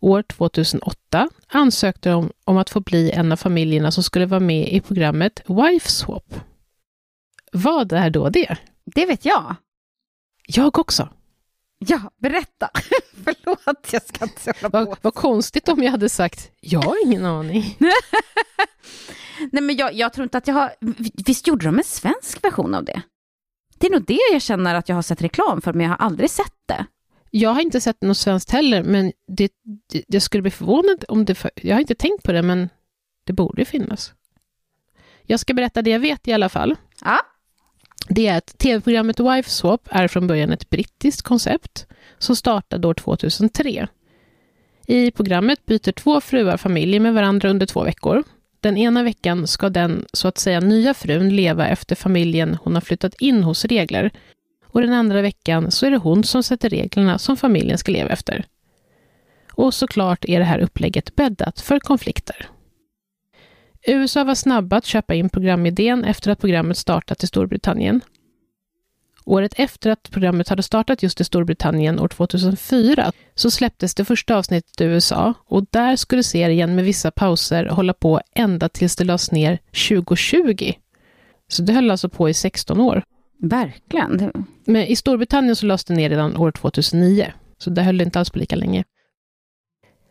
År 0.00 0.22
2008 0.22 1.28
ansökte 1.48 2.10
de 2.10 2.32
om 2.44 2.56
att 2.56 2.70
få 2.70 2.80
bli 2.80 3.10
en 3.10 3.32
av 3.32 3.36
familjerna 3.36 3.90
som 3.90 4.02
skulle 4.02 4.26
vara 4.26 4.40
med 4.40 4.68
i 4.68 4.80
programmet 4.80 5.42
Wife 5.46 5.90
Swap. 5.90 6.34
Vad 7.52 7.92
är 7.92 8.10
då 8.10 8.28
det? 8.28 8.56
Det 8.84 9.06
vet 9.06 9.24
jag. 9.24 9.56
Jag 10.46 10.78
också. 10.78 11.08
Ja, 11.78 12.00
berätta. 12.16 12.70
Förlåt, 13.24 13.92
jag 13.92 14.02
ska 14.02 14.24
inte 14.24 14.52
hålla 14.60 14.70
på. 14.70 14.90
Vad, 14.90 14.98
vad 15.02 15.14
konstigt 15.14 15.68
om 15.68 15.82
jag 15.82 15.90
hade 15.90 16.08
sagt, 16.08 16.50
jag 16.60 16.82
har 16.82 17.06
ingen 17.06 17.26
aning. 17.26 17.76
Nej, 19.52 19.62
men 19.62 19.76
jag, 19.76 19.94
jag 19.94 20.12
tror 20.12 20.22
inte 20.22 20.38
att 20.38 20.46
jag 20.46 20.54
har... 20.54 20.74
Visst 21.26 21.46
gjorde 21.46 21.66
de 21.66 21.78
en 21.78 21.84
svensk 21.84 22.44
version 22.44 22.74
av 22.74 22.84
det? 22.84 23.02
Det 23.78 23.86
är 23.86 23.90
nog 23.90 24.04
det 24.04 24.20
jag 24.32 24.42
känner 24.42 24.74
att 24.74 24.88
jag 24.88 24.96
har 24.96 25.02
sett 25.02 25.22
reklam 25.22 25.60
för, 25.60 25.72
men 25.72 25.80
jag 25.80 25.90
har 25.90 26.06
aldrig 26.06 26.30
sett 26.30 26.54
det. 26.66 26.86
Jag 27.34 27.50
har 27.50 27.60
inte 27.60 27.80
sett 27.80 28.02
något 28.02 28.16
svenskt 28.16 28.50
heller, 28.50 28.82
men 28.82 29.12
det, 29.26 29.52
det, 29.88 30.04
jag 30.08 30.22
skulle 30.22 30.42
bli 30.42 30.50
förvånad 30.50 31.04
om 31.08 31.24
det... 31.24 31.44
Jag 31.54 31.74
har 31.74 31.80
inte 31.80 31.94
tänkt 31.94 32.22
på 32.22 32.32
det, 32.32 32.42
men 32.42 32.68
det 33.24 33.32
borde 33.32 33.64
finnas. 33.64 34.12
Jag 35.22 35.40
ska 35.40 35.54
berätta 35.54 35.82
det 35.82 35.90
jag 35.90 36.00
vet 36.00 36.28
i 36.28 36.32
alla 36.32 36.48
fall. 36.48 36.76
Ja. 37.04 37.18
Det 38.08 38.26
är 38.26 38.38
att 38.38 38.58
tv-programmet 38.58 39.20
Wife 39.20 39.50
Swap 39.50 39.88
är 39.90 40.08
från 40.08 40.26
början 40.26 40.52
ett 40.52 40.70
brittiskt 40.70 41.22
koncept 41.22 41.86
som 42.18 42.36
startade 42.36 42.88
år 42.88 42.94
2003. 42.94 43.88
I 44.86 45.10
programmet 45.10 45.66
byter 45.66 45.92
två 45.92 46.20
fruar 46.20 46.56
familj 46.56 46.98
med 46.98 47.14
varandra 47.14 47.50
under 47.50 47.66
två 47.66 47.84
veckor. 47.84 48.24
Den 48.60 48.76
ena 48.76 49.02
veckan 49.02 49.46
ska 49.46 49.68
den 49.70 50.06
så 50.12 50.28
att 50.28 50.38
säga 50.38 50.60
nya 50.60 50.94
frun 50.94 51.36
leva 51.36 51.68
efter 51.68 51.96
familjen 51.96 52.58
hon 52.62 52.74
har 52.74 52.80
flyttat 52.80 53.14
in 53.14 53.42
hos 53.42 53.64
regler 53.64 54.10
och 54.72 54.80
den 54.80 54.92
andra 54.92 55.22
veckan 55.22 55.70
så 55.70 55.86
är 55.86 55.90
det 55.90 55.96
hon 55.96 56.24
som 56.24 56.42
sätter 56.42 56.68
reglerna 56.68 57.18
som 57.18 57.36
familjen 57.36 57.78
ska 57.78 57.92
leva 57.92 58.10
efter. 58.10 58.46
Och 59.52 59.74
såklart 59.74 60.24
är 60.24 60.38
det 60.38 60.44
här 60.44 60.58
upplägget 60.58 61.16
bäddat 61.16 61.60
för 61.60 61.78
konflikter. 61.78 62.48
USA 63.86 64.24
var 64.24 64.34
snabba 64.34 64.76
att 64.76 64.84
köpa 64.84 65.14
in 65.14 65.28
programidén 65.28 66.04
efter 66.04 66.30
att 66.30 66.40
programmet 66.40 66.78
startat 66.78 67.22
i 67.22 67.26
Storbritannien. 67.26 68.00
Året 69.24 69.52
efter 69.56 69.90
att 69.90 70.10
programmet 70.10 70.48
hade 70.48 70.62
startat 70.62 71.02
just 71.02 71.20
i 71.20 71.24
Storbritannien 71.24 72.00
år 72.00 72.08
2004 72.08 73.12
så 73.34 73.50
släpptes 73.50 73.94
det 73.94 74.04
första 74.04 74.36
avsnittet 74.36 74.80
i 74.80 74.84
USA 74.84 75.34
och 75.46 75.66
där 75.70 75.96
skulle 75.96 76.22
serien 76.22 76.74
med 76.74 76.84
vissa 76.84 77.10
pauser 77.10 77.66
hålla 77.66 77.92
på 77.92 78.20
ända 78.34 78.68
tills 78.68 78.96
det 78.96 79.04
lades 79.04 79.32
ner 79.32 79.58
2020. 79.88 80.72
Så 81.48 81.62
det 81.62 81.72
höll 81.72 81.90
alltså 81.90 82.08
på 82.08 82.28
i 82.28 82.34
16 82.34 82.80
år. 82.80 83.02
Verkligen. 83.44 84.46
Men 84.64 84.82
i 84.82 84.96
Storbritannien 84.96 85.56
så 85.56 85.66
lades 85.66 85.84
det 85.84 85.94
ner 85.94 86.10
redan 86.10 86.36
år 86.36 86.50
2009, 86.50 87.32
så 87.58 87.70
det 87.70 87.82
höll 87.82 88.00
inte 88.00 88.18
alls 88.18 88.30
på 88.30 88.38
lika 88.38 88.56
länge. 88.56 88.84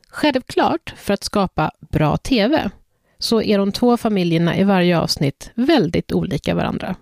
Självklart, 0.10 0.94
för 0.98 1.14
att 1.14 1.24
skapa 1.24 1.72
bra 1.80 2.18
TV, 2.18 2.70
så 3.20 3.42
är 3.42 3.58
de 3.58 3.72
två 3.72 3.98
familjerna 3.98 4.58
i 4.58 4.64
varje 4.64 5.00
avsnitt 5.00 5.52
väldigt 5.56 6.12
olika 6.12 6.56
varandra. 6.56 6.96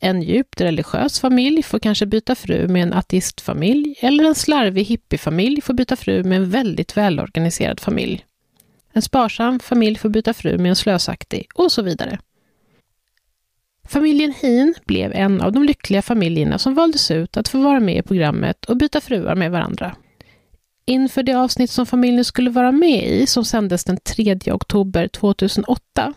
En 0.00 0.22
djupt 0.22 0.60
religiös 0.60 1.20
familj 1.20 1.62
får 1.62 1.78
kanske 1.78 2.06
byta 2.06 2.34
fru 2.34 2.68
med 2.68 2.82
en 2.82 2.92
ateistfamilj 2.92 3.94
eller 4.00 4.24
en 4.24 4.34
slarvig 4.34 4.84
hippiefamilj 4.84 5.60
får 5.60 5.74
byta 5.74 5.96
fru 5.96 6.24
med 6.24 6.36
en 6.36 6.50
väldigt 6.50 6.96
välorganiserad 6.96 7.80
familj. 7.80 8.24
En 8.92 9.02
sparsam 9.02 9.60
familj 9.60 9.98
får 9.98 10.08
byta 10.08 10.34
fru 10.34 10.58
med 10.58 10.68
en 10.68 10.76
slösaktig 10.76 11.48
och 11.54 11.72
så 11.72 11.82
vidare. 11.82 12.18
Familjen 13.90 14.32
Hin 14.32 14.74
blev 14.84 15.12
en 15.12 15.40
av 15.40 15.52
de 15.52 15.64
lyckliga 15.64 16.02
familjerna 16.02 16.58
som 16.58 16.74
valdes 16.74 17.10
ut 17.10 17.36
att 17.36 17.48
få 17.48 17.58
vara 17.58 17.80
med 17.80 17.96
i 17.96 18.02
programmet 18.02 18.64
och 18.64 18.76
byta 18.76 19.00
fruar 19.00 19.34
med 19.34 19.50
varandra. 19.50 19.96
Inför 20.86 21.22
det 21.22 21.34
avsnitt 21.34 21.70
som 21.70 21.86
familjen 21.86 22.24
skulle 22.24 22.50
vara 22.50 22.72
med 22.72 23.08
i, 23.08 23.26
som 23.26 23.44
sändes 23.44 23.84
den 23.84 23.96
3 23.96 24.38
oktober 24.52 25.08
2008, 25.08 26.14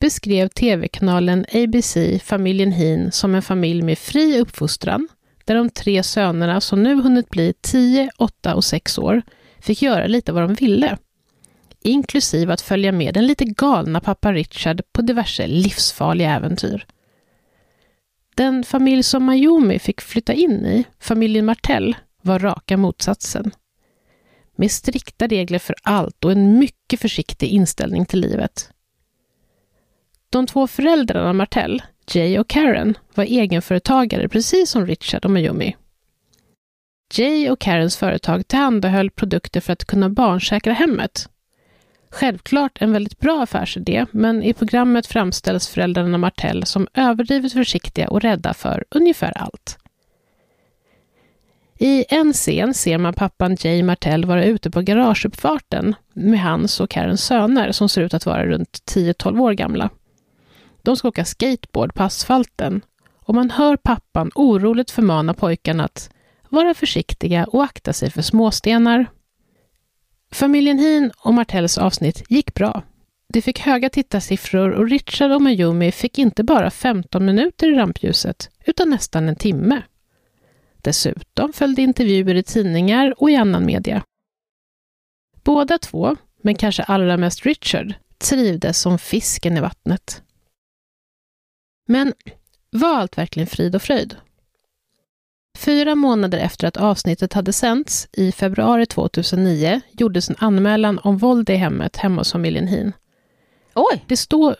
beskrev 0.00 0.48
tv-kanalen 0.48 1.46
ABC 1.52 1.96
familjen 2.22 2.72
Hin 2.72 3.12
som 3.12 3.34
en 3.34 3.42
familj 3.42 3.82
med 3.82 3.98
fri 3.98 4.40
uppfostran, 4.40 5.08
där 5.44 5.54
de 5.54 5.70
tre 5.70 6.02
sönerna, 6.02 6.60
som 6.60 6.82
nu 6.82 6.94
hunnit 7.02 7.30
bli 7.30 7.54
10, 7.60 8.10
8 8.18 8.54
och 8.54 8.64
6 8.64 8.98
år, 8.98 9.22
fick 9.60 9.82
göra 9.82 10.06
lite 10.06 10.32
vad 10.32 10.42
de 10.42 10.54
ville. 10.54 10.98
Inklusive 11.82 12.52
att 12.52 12.60
följa 12.60 12.92
med 12.92 13.14
den 13.14 13.26
lite 13.26 13.44
galna 13.44 14.00
pappa 14.00 14.32
Richard 14.32 14.82
på 14.92 15.02
diverse 15.02 15.46
livsfarliga 15.46 16.30
äventyr. 16.30 16.86
Den 18.34 18.64
familj 18.64 19.02
som 19.02 19.24
Mayumi 19.24 19.78
fick 19.78 20.00
flytta 20.00 20.32
in 20.32 20.66
i, 20.66 20.84
familjen 21.00 21.44
Martell, 21.44 21.96
var 22.22 22.38
raka 22.38 22.76
motsatsen. 22.76 23.50
Med 24.56 24.70
strikta 24.70 25.26
regler 25.26 25.58
för 25.58 25.76
allt 25.82 26.24
och 26.24 26.32
en 26.32 26.58
mycket 26.58 27.00
försiktig 27.00 27.48
inställning 27.48 28.06
till 28.06 28.20
livet. 28.20 28.70
De 30.30 30.46
två 30.46 30.66
föräldrarna 30.66 31.32
Martell, 31.32 31.82
Jay 32.12 32.38
och 32.38 32.48
Karen, 32.48 32.98
var 33.14 33.24
egenföretagare 33.24 34.28
precis 34.28 34.70
som 34.70 34.86
Richard 34.86 35.24
och 35.24 35.30
Mayumi. 35.30 35.76
Jay 37.14 37.50
och 37.50 37.60
Karens 37.60 37.96
företag 37.96 38.48
tillhandahöll 38.48 39.10
produkter 39.10 39.60
för 39.60 39.72
att 39.72 39.84
kunna 39.84 40.10
barnsäkra 40.10 40.72
hemmet. 40.72 41.28
Självklart 42.14 42.82
en 42.82 42.92
väldigt 42.92 43.18
bra 43.18 43.42
affärsidé, 43.42 44.06
men 44.10 44.42
i 44.42 44.52
programmet 44.52 45.06
framställs 45.06 45.68
föräldrarna 45.68 46.18
Martell 46.18 46.66
som 46.66 46.88
överdrivet 46.94 47.52
försiktiga 47.52 48.08
och 48.08 48.20
rädda 48.20 48.54
för 48.54 48.84
ungefär 48.90 49.32
allt. 49.38 49.78
I 51.78 52.04
en 52.08 52.32
scen 52.32 52.74
ser 52.74 52.98
man 52.98 53.14
pappan 53.14 53.56
Jay 53.60 53.82
Martell 53.82 54.24
vara 54.24 54.44
ute 54.44 54.70
på 54.70 54.80
garageuppfarten 54.80 55.94
med 56.12 56.40
hans 56.40 56.80
och 56.80 56.90
Karens 56.90 57.24
söner 57.24 57.72
som 57.72 57.88
ser 57.88 58.02
ut 58.02 58.14
att 58.14 58.26
vara 58.26 58.46
runt 58.46 58.78
10-12 58.94 59.40
år 59.40 59.52
gamla. 59.52 59.90
De 60.82 60.96
ska 60.96 61.08
åka 61.08 61.24
skateboard 61.24 61.94
på 61.94 62.02
asfalten 62.02 62.80
och 63.24 63.34
man 63.34 63.50
hör 63.50 63.76
pappan 63.76 64.30
oroligt 64.34 64.90
förmana 64.90 65.34
pojkarna 65.34 65.84
att 65.84 66.10
vara 66.48 66.74
försiktiga 66.74 67.44
och 67.44 67.64
akta 67.64 67.92
sig 67.92 68.10
för 68.10 68.22
småstenar. 68.22 69.06
Familjen 70.34 70.78
Hin 70.78 71.12
och 71.16 71.34
Martells 71.34 71.78
avsnitt 71.78 72.22
gick 72.28 72.54
bra. 72.54 72.82
De 73.32 73.42
fick 73.42 73.60
höga 73.60 73.90
tittarsiffror 73.90 74.70
och 74.70 74.88
Richard 74.90 75.30
och 75.30 75.42
Mayumi 75.42 75.92
fick 75.92 76.18
inte 76.18 76.44
bara 76.44 76.70
15 76.70 77.24
minuter 77.24 77.72
i 77.72 77.74
rampljuset, 77.74 78.50
utan 78.64 78.90
nästan 78.90 79.28
en 79.28 79.36
timme. 79.36 79.82
Dessutom 80.76 81.52
följde 81.52 81.82
intervjuer 81.82 82.34
i 82.34 82.42
tidningar 82.42 83.14
och 83.22 83.30
i 83.30 83.36
annan 83.36 83.66
media. 83.66 84.02
Båda 85.44 85.78
två, 85.78 86.16
men 86.42 86.54
kanske 86.54 86.82
allra 86.82 87.16
mest 87.16 87.46
Richard, 87.46 87.94
trivdes 88.18 88.80
som 88.80 88.98
fisken 88.98 89.56
i 89.56 89.60
vattnet. 89.60 90.22
Men 91.86 92.12
var 92.70 92.96
allt 92.96 93.18
verkligen 93.18 93.46
frid 93.46 93.74
och 93.74 93.82
fröjd? 93.82 94.16
Fyra 95.58 95.94
månader 95.94 96.38
efter 96.38 96.68
att 96.68 96.76
avsnittet 96.76 97.32
hade 97.32 97.52
sänts, 97.52 98.08
i 98.12 98.32
februari 98.32 98.86
2009, 98.86 99.80
gjordes 99.92 100.30
en 100.30 100.36
anmälan 100.38 100.98
om 100.98 101.18
våld 101.18 101.50
i 101.50 101.54
hemmet 101.54 101.96
hemma 101.96 102.20
hos 102.20 102.32
familjen 102.32 102.68
Hin. 102.68 102.92
Oj! 103.74 104.04
Det, 104.06 104.16
står, 104.16 104.56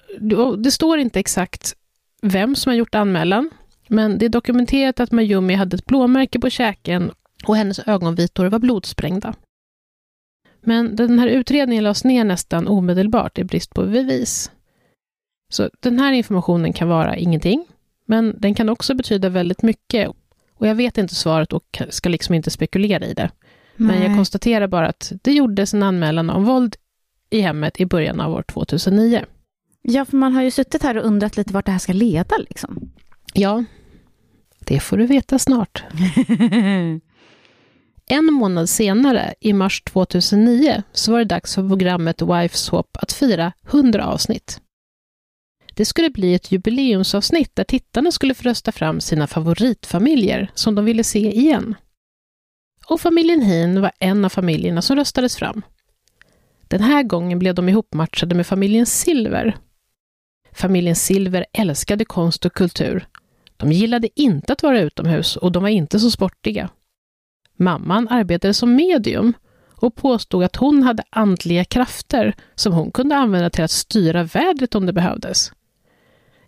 det 0.56 0.70
står 0.70 0.98
inte 0.98 1.20
exakt 1.20 1.74
vem 2.22 2.56
som 2.56 2.70
har 2.70 2.76
gjort 2.76 2.94
anmälan, 2.94 3.50
men 3.88 4.18
det 4.18 4.24
är 4.24 4.28
dokumenterat 4.28 5.00
att 5.00 5.12
Mayumi 5.12 5.54
hade 5.54 5.76
ett 5.76 5.86
blåmärke 5.86 6.38
på 6.38 6.50
käken 6.50 7.10
och 7.46 7.56
hennes 7.56 7.78
ögonvitor 7.78 8.46
var 8.46 8.58
blodsprängda. 8.58 9.34
Men 10.60 10.96
den 10.96 11.18
här 11.18 11.28
utredningen 11.28 11.84
lades 11.84 12.04
ner 12.04 12.24
nästan 12.24 12.68
omedelbart 12.68 13.38
i 13.38 13.44
brist 13.44 13.74
på 13.74 13.82
bevis. 13.82 14.50
Så 15.52 15.70
den 15.80 15.98
här 15.98 16.12
informationen 16.12 16.72
kan 16.72 16.88
vara 16.88 17.16
ingenting, 17.16 17.66
men 18.06 18.40
den 18.40 18.54
kan 18.54 18.68
också 18.68 18.94
betyda 18.94 19.28
väldigt 19.28 19.62
mycket. 19.62 20.10
Och 20.64 20.70
jag 20.70 20.74
vet 20.74 20.98
inte 20.98 21.14
svaret 21.14 21.52
och 21.52 21.82
ska 21.90 22.08
liksom 22.08 22.34
inte 22.34 22.50
spekulera 22.50 23.06
i 23.06 23.14
det. 23.14 23.30
Nej. 23.76 23.76
Men 23.76 24.02
jag 24.02 24.16
konstaterar 24.16 24.66
bara 24.66 24.88
att 24.88 25.12
det 25.22 25.32
gjordes 25.32 25.74
en 25.74 25.82
anmälan 25.82 26.30
om 26.30 26.44
våld 26.44 26.76
i 27.30 27.40
hemmet 27.40 27.80
i 27.80 27.86
början 27.86 28.20
av 28.20 28.32
år 28.32 28.42
2009. 28.42 29.24
Ja, 29.82 30.04
för 30.04 30.16
man 30.16 30.32
har 30.32 30.42
ju 30.42 30.50
suttit 30.50 30.82
här 30.82 30.96
och 30.96 31.04
undrat 31.04 31.36
lite 31.36 31.52
vart 31.52 31.66
det 31.66 31.72
här 31.72 31.78
ska 31.78 31.92
leda. 31.92 32.36
Liksom. 32.48 32.92
Ja, 33.34 33.64
det 34.58 34.80
får 34.80 34.96
du 34.96 35.06
veta 35.06 35.38
snart. 35.38 35.84
en 38.06 38.24
månad 38.24 38.68
senare, 38.68 39.34
i 39.40 39.52
mars 39.52 39.82
2009, 39.82 40.82
så 40.92 41.12
var 41.12 41.18
det 41.18 41.24
dags 41.24 41.54
för 41.54 41.68
programmet 41.68 42.22
Wife 42.22 42.56
Swap 42.56 42.88
att 42.92 43.12
fira 43.12 43.52
100 43.70 44.06
avsnitt. 44.06 44.60
Det 45.76 45.84
skulle 45.84 46.10
bli 46.10 46.34
ett 46.34 46.52
jubileumsavsnitt 46.52 47.56
där 47.56 47.64
tittarna 47.64 48.10
skulle 48.10 48.34
få 48.34 48.42
rösta 48.42 48.72
fram 48.72 49.00
sina 49.00 49.26
favoritfamiljer 49.26 50.50
som 50.54 50.74
de 50.74 50.84
ville 50.84 51.04
se 51.04 51.32
igen. 51.36 51.74
Och 52.86 53.00
familjen 53.00 53.42
Hin 53.42 53.80
var 53.80 53.92
en 53.98 54.24
av 54.24 54.28
familjerna 54.28 54.82
som 54.82 54.96
röstades 54.96 55.36
fram. 55.36 55.62
Den 56.68 56.80
här 56.80 57.02
gången 57.02 57.38
blev 57.38 57.54
de 57.54 57.68
ihopmatchade 57.68 58.34
med 58.34 58.46
familjen 58.46 58.86
Silver. 58.86 59.56
Familjen 60.52 60.96
Silver 60.96 61.46
älskade 61.52 62.04
konst 62.04 62.44
och 62.44 62.52
kultur. 62.52 63.06
De 63.56 63.72
gillade 63.72 64.08
inte 64.20 64.52
att 64.52 64.62
vara 64.62 64.80
utomhus 64.80 65.36
och 65.36 65.52
de 65.52 65.62
var 65.62 65.70
inte 65.70 65.98
så 65.98 66.10
sportiga. 66.10 66.70
Mamman 67.56 68.08
arbetade 68.08 68.54
som 68.54 68.74
medium 68.74 69.32
och 69.76 69.94
påstod 69.94 70.44
att 70.44 70.56
hon 70.56 70.82
hade 70.82 71.02
andliga 71.10 71.64
krafter 71.64 72.34
som 72.54 72.72
hon 72.72 72.92
kunde 72.92 73.16
använda 73.16 73.50
till 73.50 73.64
att 73.64 73.70
styra 73.70 74.22
vädret 74.22 74.74
om 74.74 74.86
det 74.86 74.92
behövdes. 74.92 75.52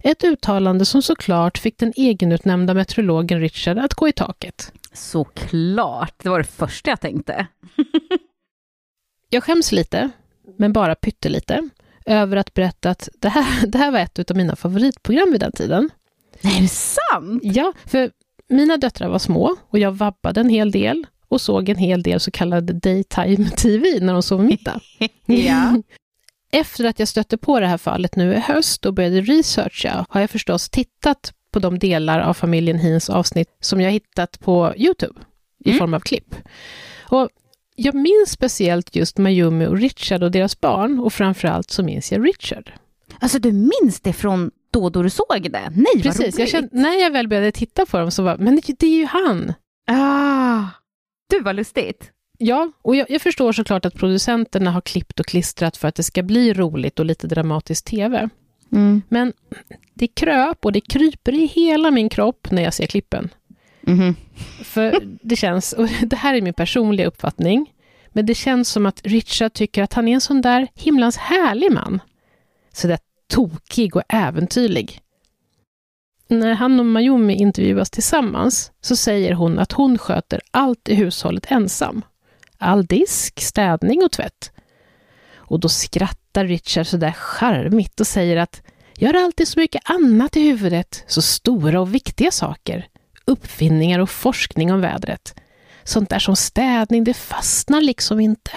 Ett 0.06 0.24
uttalande 0.24 0.84
som 0.84 1.02
såklart 1.02 1.58
fick 1.58 1.78
den 1.78 1.92
egenutnämnda 1.96 2.74
meteorologen 2.74 3.40
Richard 3.40 3.78
att 3.78 3.94
gå 3.94 4.08
i 4.08 4.12
taket. 4.12 4.72
Såklart, 4.92 6.14
det 6.22 6.28
var 6.28 6.38
det 6.38 6.44
första 6.44 6.90
jag 6.90 7.00
tänkte. 7.00 7.46
jag 9.30 9.42
skäms 9.42 9.72
lite, 9.72 10.10
men 10.58 10.72
bara 10.72 10.94
pyttelite, 10.94 11.68
över 12.04 12.36
att 12.36 12.54
berätta 12.54 12.90
att 12.90 13.08
det 13.20 13.28
här, 13.28 13.66
det 13.66 13.78
här 13.78 13.90
var 13.90 13.98
ett 13.98 14.30
av 14.30 14.36
mina 14.36 14.56
favoritprogram 14.56 15.32
vid 15.32 15.40
den 15.40 15.52
tiden. 15.52 15.90
Nej, 16.40 16.56
är 16.56 16.62
det 16.62 16.68
sant? 16.68 17.40
Ja, 17.44 17.72
för 17.84 18.10
mina 18.48 18.76
döttrar 18.76 19.08
var 19.08 19.18
små 19.18 19.56
och 19.68 19.78
jag 19.78 19.92
vabbade 19.92 20.40
en 20.40 20.48
hel 20.48 20.70
del 20.70 21.06
och 21.28 21.40
såg 21.40 21.68
en 21.68 21.76
hel 21.76 22.02
del 22.02 22.20
så 22.20 22.30
kallad 22.30 22.74
daytime 22.74 23.50
TV 23.50 24.00
när 24.00 24.12
de 24.12 24.22
sov 24.22 24.44
middag. 24.44 24.80
ja. 25.26 25.82
Efter 26.56 26.84
att 26.84 26.98
jag 26.98 27.08
stötte 27.08 27.36
på 27.38 27.60
det 27.60 27.66
här 27.66 27.78
fallet 27.78 28.16
nu 28.16 28.34
i 28.34 28.38
höst 28.38 28.86
och 28.86 28.94
började 28.94 29.20
researcha 29.20 30.06
har 30.08 30.20
jag 30.20 30.30
förstås 30.30 30.68
tittat 30.68 31.32
på 31.50 31.58
de 31.58 31.78
delar 31.78 32.20
av 32.20 32.34
familjen 32.34 32.78
Hins 32.78 33.10
avsnitt 33.10 33.48
som 33.60 33.80
jag 33.80 33.90
hittat 33.90 34.40
på 34.40 34.74
Youtube 34.76 35.20
i 35.64 35.68
mm. 35.68 35.78
form 35.78 35.94
av 35.94 36.00
klipp. 36.00 36.34
Och 37.08 37.28
jag 37.76 37.94
minns 37.94 38.30
speciellt 38.30 38.96
just 38.96 39.18
Mayumi 39.18 39.66
och 39.66 39.78
Richard 39.78 40.22
och 40.22 40.30
deras 40.30 40.60
barn 40.60 40.98
och 41.00 41.12
framförallt 41.12 41.70
så 41.70 41.82
minns 41.82 42.12
jag 42.12 42.26
Richard. 42.26 42.72
Alltså 43.20 43.38
du 43.38 43.52
minns 43.52 44.00
det 44.00 44.12
från 44.12 44.50
då 44.70 44.90
då 44.90 45.02
du 45.02 45.10
såg 45.10 45.50
det? 45.50 45.72
Nej, 45.76 46.02
Precis, 46.02 46.18
vad 46.18 46.24
roligt. 46.24 46.38
jag 46.38 46.48
kände, 46.48 46.68
när 46.72 47.02
jag 47.02 47.10
väl 47.10 47.28
började 47.28 47.52
titta 47.52 47.86
på 47.86 47.98
dem 47.98 48.10
så 48.10 48.22
var 48.22 48.36
men 48.36 48.60
det, 48.66 48.82
är 48.82 48.96
ju 48.96 49.04
han. 49.04 49.52
Ah, 49.86 50.64
du, 51.30 51.40
vad 51.40 51.56
lustigt. 51.56 52.12
Ja, 52.38 52.72
och 52.82 52.96
jag, 52.96 53.10
jag, 53.10 53.22
förstår 53.22 53.52
såklart 53.52 53.84
att 53.84 53.94
producenterna 53.94 54.70
har 54.70 54.80
klippt 54.80 55.20
och 55.20 55.26
klistrat 55.26 55.76
för 55.76 55.88
att 55.88 55.94
det 55.94 56.02
ska 56.02 56.22
bli 56.22 56.54
roligt 56.54 56.98
och 56.98 57.06
lite 57.06 57.26
dramatisk 57.26 57.84
TV. 57.84 58.28
Mm. 58.72 59.02
Men 59.08 59.32
det 59.94 60.06
kröp 60.06 60.64
och 60.64 60.72
det 60.72 60.80
kryper 60.80 61.34
i 61.34 61.46
hela 61.46 61.90
min 61.90 62.08
kropp 62.08 62.50
när 62.50 62.62
jag 62.62 62.74
ser 62.74 62.86
klippen. 62.86 63.28
Mm. 63.86 64.14
För 64.62 64.98
det 65.22 65.36
känns, 65.36 65.72
och 65.72 65.88
det 66.02 66.16
här 66.16 66.34
är 66.34 66.42
min 66.42 66.54
personliga 66.54 67.06
uppfattning, 67.06 67.72
men 68.08 68.26
det 68.26 68.34
känns 68.34 68.68
som 68.68 68.86
att 68.86 69.00
Richard 69.04 69.52
tycker 69.52 69.82
att 69.82 69.92
han 69.92 70.08
är 70.08 70.14
en 70.14 70.20
sån 70.20 70.40
där 70.40 70.68
himlans 70.74 71.16
härlig 71.16 71.72
man. 71.72 72.00
Så 72.72 72.88
där 72.88 72.98
tokig 73.28 73.96
och 73.96 74.02
äventyrlig. 74.08 75.00
När 76.28 76.54
han 76.54 76.80
och 76.80 76.86
Mayumi 76.86 77.34
intervjuas 77.34 77.90
tillsammans 77.90 78.72
så 78.80 78.96
säger 78.96 79.32
hon 79.32 79.58
att 79.58 79.72
hon 79.72 79.98
sköter 79.98 80.40
allt 80.50 80.88
i 80.88 80.94
hushållet 80.94 81.46
ensam 81.48 82.02
all 82.58 82.86
disk, 82.86 83.40
städning 83.40 84.04
och 84.04 84.12
tvätt. 84.12 84.52
Och 85.36 85.60
då 85.60 85.68
skrattar 85.68 86.44
Richard 86.44 86.86
sådär 86.86 87.12
charmigt 87.12 88.00
och 88.00 88.06
säger 88.06 88.36
att 88.36 88.62
jag 88.98 89.12
har 89.12 89.24
alltid 89.24 89.48
så 89.48 89.60
mycket 89.60 89.90
annat 89.90 90.36
i 90.36 90.40
huvudet, 90.40 91.04
så 91.06 91.22
stora 91.22 91.80
och 91.80 91.94
viktiga 91.94 92.30
saker. 92.30 92.86
Uppfinningar 93.24 93.98
och 93.98 94.10
forskning 94.10 94.72
om 94.72 94.80
vädret. 94.80 95.34
Sånt 95.84 96.10
där 96.10 96.18
som 96.18 96.36
städning, 96.36 97.04
det 97.04 97.14
fastnar 97.14 97.80
liksom 97.80 98.20
inte. 98.20 98.50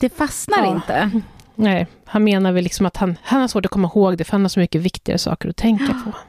Det 0.00 0.08
fastnar 0.08 0.58
ja. 0.58 0.74
inte? 0.74 1.10
Nej, 1.54 1.86
han 2.04 2.24
menar 2.24 2.52
väl 2.52 2.64
liksom 2.64 2.86
att 2.86 2.96
han, 2.96 3.16
han 3.22 3.40
har 3.40 3.48
svårt 3.48 3.64
att 3.66 3.70
komma 3.70 3.90
ihåg 3.94 4.18
det, 4.18 4.24
för 4.24 4.32
han 4.32 4.42
har 4.42 4.48
så 4.48 4.60
mycket 4.60 4.82
viktigare 4.82 5.18
saker 5.18 5.48
att 5.48 5.56
tänka 5.56 6.02
på. 6.04 6.12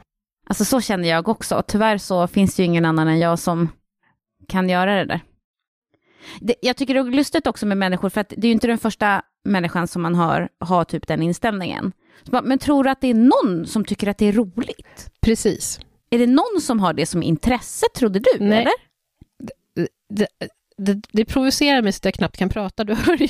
Alltså 0.48 0.66
så 0.66 0.82
känner 0.82 1.10
jag 1.10 1.30
också. 1.30 1.64
Tyvärr 1.68 1.98
så 1.98 2.28
finns 2.28 2.56
det 2.56 2.62
ju 2.62 2.66
ingen 2.66 2.86
annan 2.86 3.08
än 3.08 3.20
jag 3.20 3.40
som 3.40 3.70
kan 4.48 4.70
göra 4.70 4.96
det 4.96 5.06
där. 5.06 5.22
Det, 6.42 6.56
jag 6.62 6.78
tycker 6.78 6.94
det 6.94 7.00
är 7.00 7.04
lustigt 7.04 7.48
också 7.48 7.66
med 7.66 7.78
människor, 7.78 8.10
för 8.10 8.22
att 8.22 8.30
det 8.30 8.48
är 8.48 8.50
ju 8.50 8.52
inte 8.52 8.68
den 8.68 8.78
första 8.78 9.22
människan 9.44 9.88
som 9.88 10.02
man 10.02 10.16
hör 10.16 10.50
ha 10.60 10.86
typ 10.86 11.08
den 11.08 11.22
inställningen. 11.22 11.92
Men 12.44 12.60
tror 12.60 12.84
du 12.84 12.90
att 12.90 13.02
det 13.02 13.08
är 13.08 13.14
någon 13.14 13.68
som 13.68 13.86
tycker 13.86 14.08
att 14.08 14.18
det 14.18 14.26
är 14.26 14.34
roligt? 14.34 15.10
Precis. 15.22 15.80
Är 16.10 16.20
det 16.20 16.28
någon 16.28 16.62
som 16.62 16.80
har 16.80 16.94
det 16.94 17.06
som 17.06 17.24
intresse, 17.24 17.86
trodde 17.96 18.20
du? 18.20 18.32
Nej. 18.40 18.62
Eller? 18.62 18.74
Det, 19.78 19.88
det, 20.10 20.28
det, 20.78 21.02
det 21.12 21.26
provocerar 21.26 21.82
mig 21.82 21.92
så 21.92 21.98
att 21.98 22.06
jag 22.06 22.14
knappt 22.14 22.38
kan 22.38 22.50
prata, 22.50 22.84
du 22.84 22.94
hör 22.94 23.18
ju. 23.18 23.28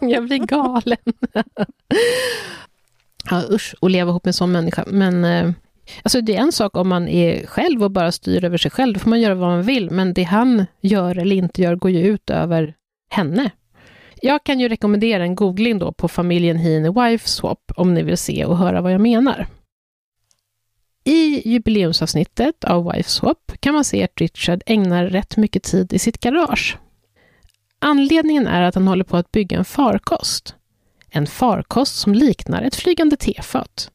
jag 0.12 0.24
blir 0.24 0.38
galen. 0.38 0.96
ja, 3.30 3.42
usch, 3.50 3.74
att 3.80 3.90
leva 3.90 4.10
ihop 4.10 4.24
med 4.24 4.30
en 4.30 4.34
sån 4.34 4.52
människa. 4.52 4.84
Men 4.86 5.24
eh, 5.24 5.50
Alltså 6.02 6.20
det 6.20 6.36
är 6.36 6.40
en 6.40 6.52
sak 6.52 6.76
om 6.76 6.88
man 6.88 7.08
är 7.08 7.46
själv 7.46 7.84
och 7.84 7.90
bara 7.90 8.12
styr 8.12 8.44
över 8.44 8.58
sig 8.58 8.70
själv, 8.70 8.94
då 8.94 9.00
får 9.00 9.10
man 9.10 9.20
göra 9.20 9.34
vad 9.34 9.48
man 9.48 9.62
vill, 9.62 9.90
men 9.90 10.14
det 10.14 10.22
han 10.22 10.66
gör 10.80 11.18
eller 11.18 11.36
inte 11.36 11.62
gör 11.62 11.76
går 11.76 11.90
ju 11.90 12.06
ut 12.06 12.30
över 12.30 12.74
henne. 13.10 13.50
Jag 14.22 14.44
kan 14.44 14.60
ju 14.60 14.68
rekommendera 14.68 15.22
en 15.22 15.34
googling 15.34 15.78
då 15.78 15.92
på 15.92 16.08
familjen 16.08 16.56
Heen 16.56 16.94
Wife 16.94 17.28
Swap 17.28 17.72
om 17.76 17.94
ni 17.94 18.02
vill 18.02 18.18
se 18.18 18.44
och 18.44 18.58
höra 18.58 18.80
vad 18.80 18.92
jag 18.92 19.00
menar. 19.00 19.46
I 21.04 21.48
jubileumsavsnittet 21.50 22.64
av 22.64 22.92
Wife 22.92 23.10
Swap 23.10 23.52
kan 23.60 23.74
man 23.74 23.84
se 23.84 24.04
att 24.04 24.20
Richard 24.20 24.62
ägnar 24.66 25.06
rätt 25.06 25.36
mycket 25.36 25.62
tid 25.62 25.92
i 25.92 25.98
sitt 25.98 26.20
garage. 26.20 26.78
Anledningen 27.78 28.46
är 28.46 28.62
att 28.62 28.74
han 28.74 28.88
håller 28.88 29.04
på 29.04 29.16
att 29.16 29.32
bygga 29.32 29.58
en 29.58 29.64
farkost. 29.64 30.54
En 31.10 31.26
farkost 31.26 31.96
som 31.96 32.14
liknar 32.14 32.62
ett 32.62 32.74
flygande 32.74 33.16
tefat. 33.16 33.90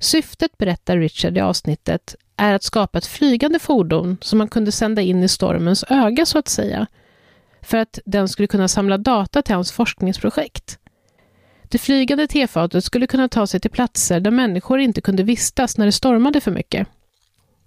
Syftet, 0.00 0.58
berättar 0.58 0.98
Richard 0.98 1.36
i 1.36 1.40
avsnittet, 1.40 2.14
är 2.36 2.54
att 2.54 2.62
skapa 2.62 2.98
ett 2.98 3.06
flygande 3.06 3.58
fordon 3.58 4.16
som 4.20 4.38
man 4.38 4.48
kunde 4.48 4.72
sända 4.72 5.02
in 5.02 5.22
i 5.22 5.28
stormens 5.28 5.84
öga, 5.88 6.26
så 6.26 6.38
att 6.38 6.48
säga, 6.48 6.86
för 7.62 7.76
att 7.76 7.98
den 8.04 8.28
skulle 8.28 8.48
kunna 8.48 8.68
samla 8.68 8.98
data 8.98 9.42
till 9.42 9.54
hans 9.54 9.72
forskningsprojekt. 9.72 10.78
Det 11.68 11.78
flygande 11.78 12.26
tefatet 12.26 12.84
skulle 12.84 13.06
kunna 13.06 13.28
ta 13.28 13.46
sig 13.46 13.60
till 13.60 13.70
platser 13.70 14.20
där 14.20 14.30
människor 14.30 14.80
inte 14.80 15.00
kunde 15.00 15.22
vistas 15.22 15.78
när 15.78 15.86
det 15.86 15.92
stormade 15.92 16.40
för 16.40 16.50
mycket. 16.50 16.88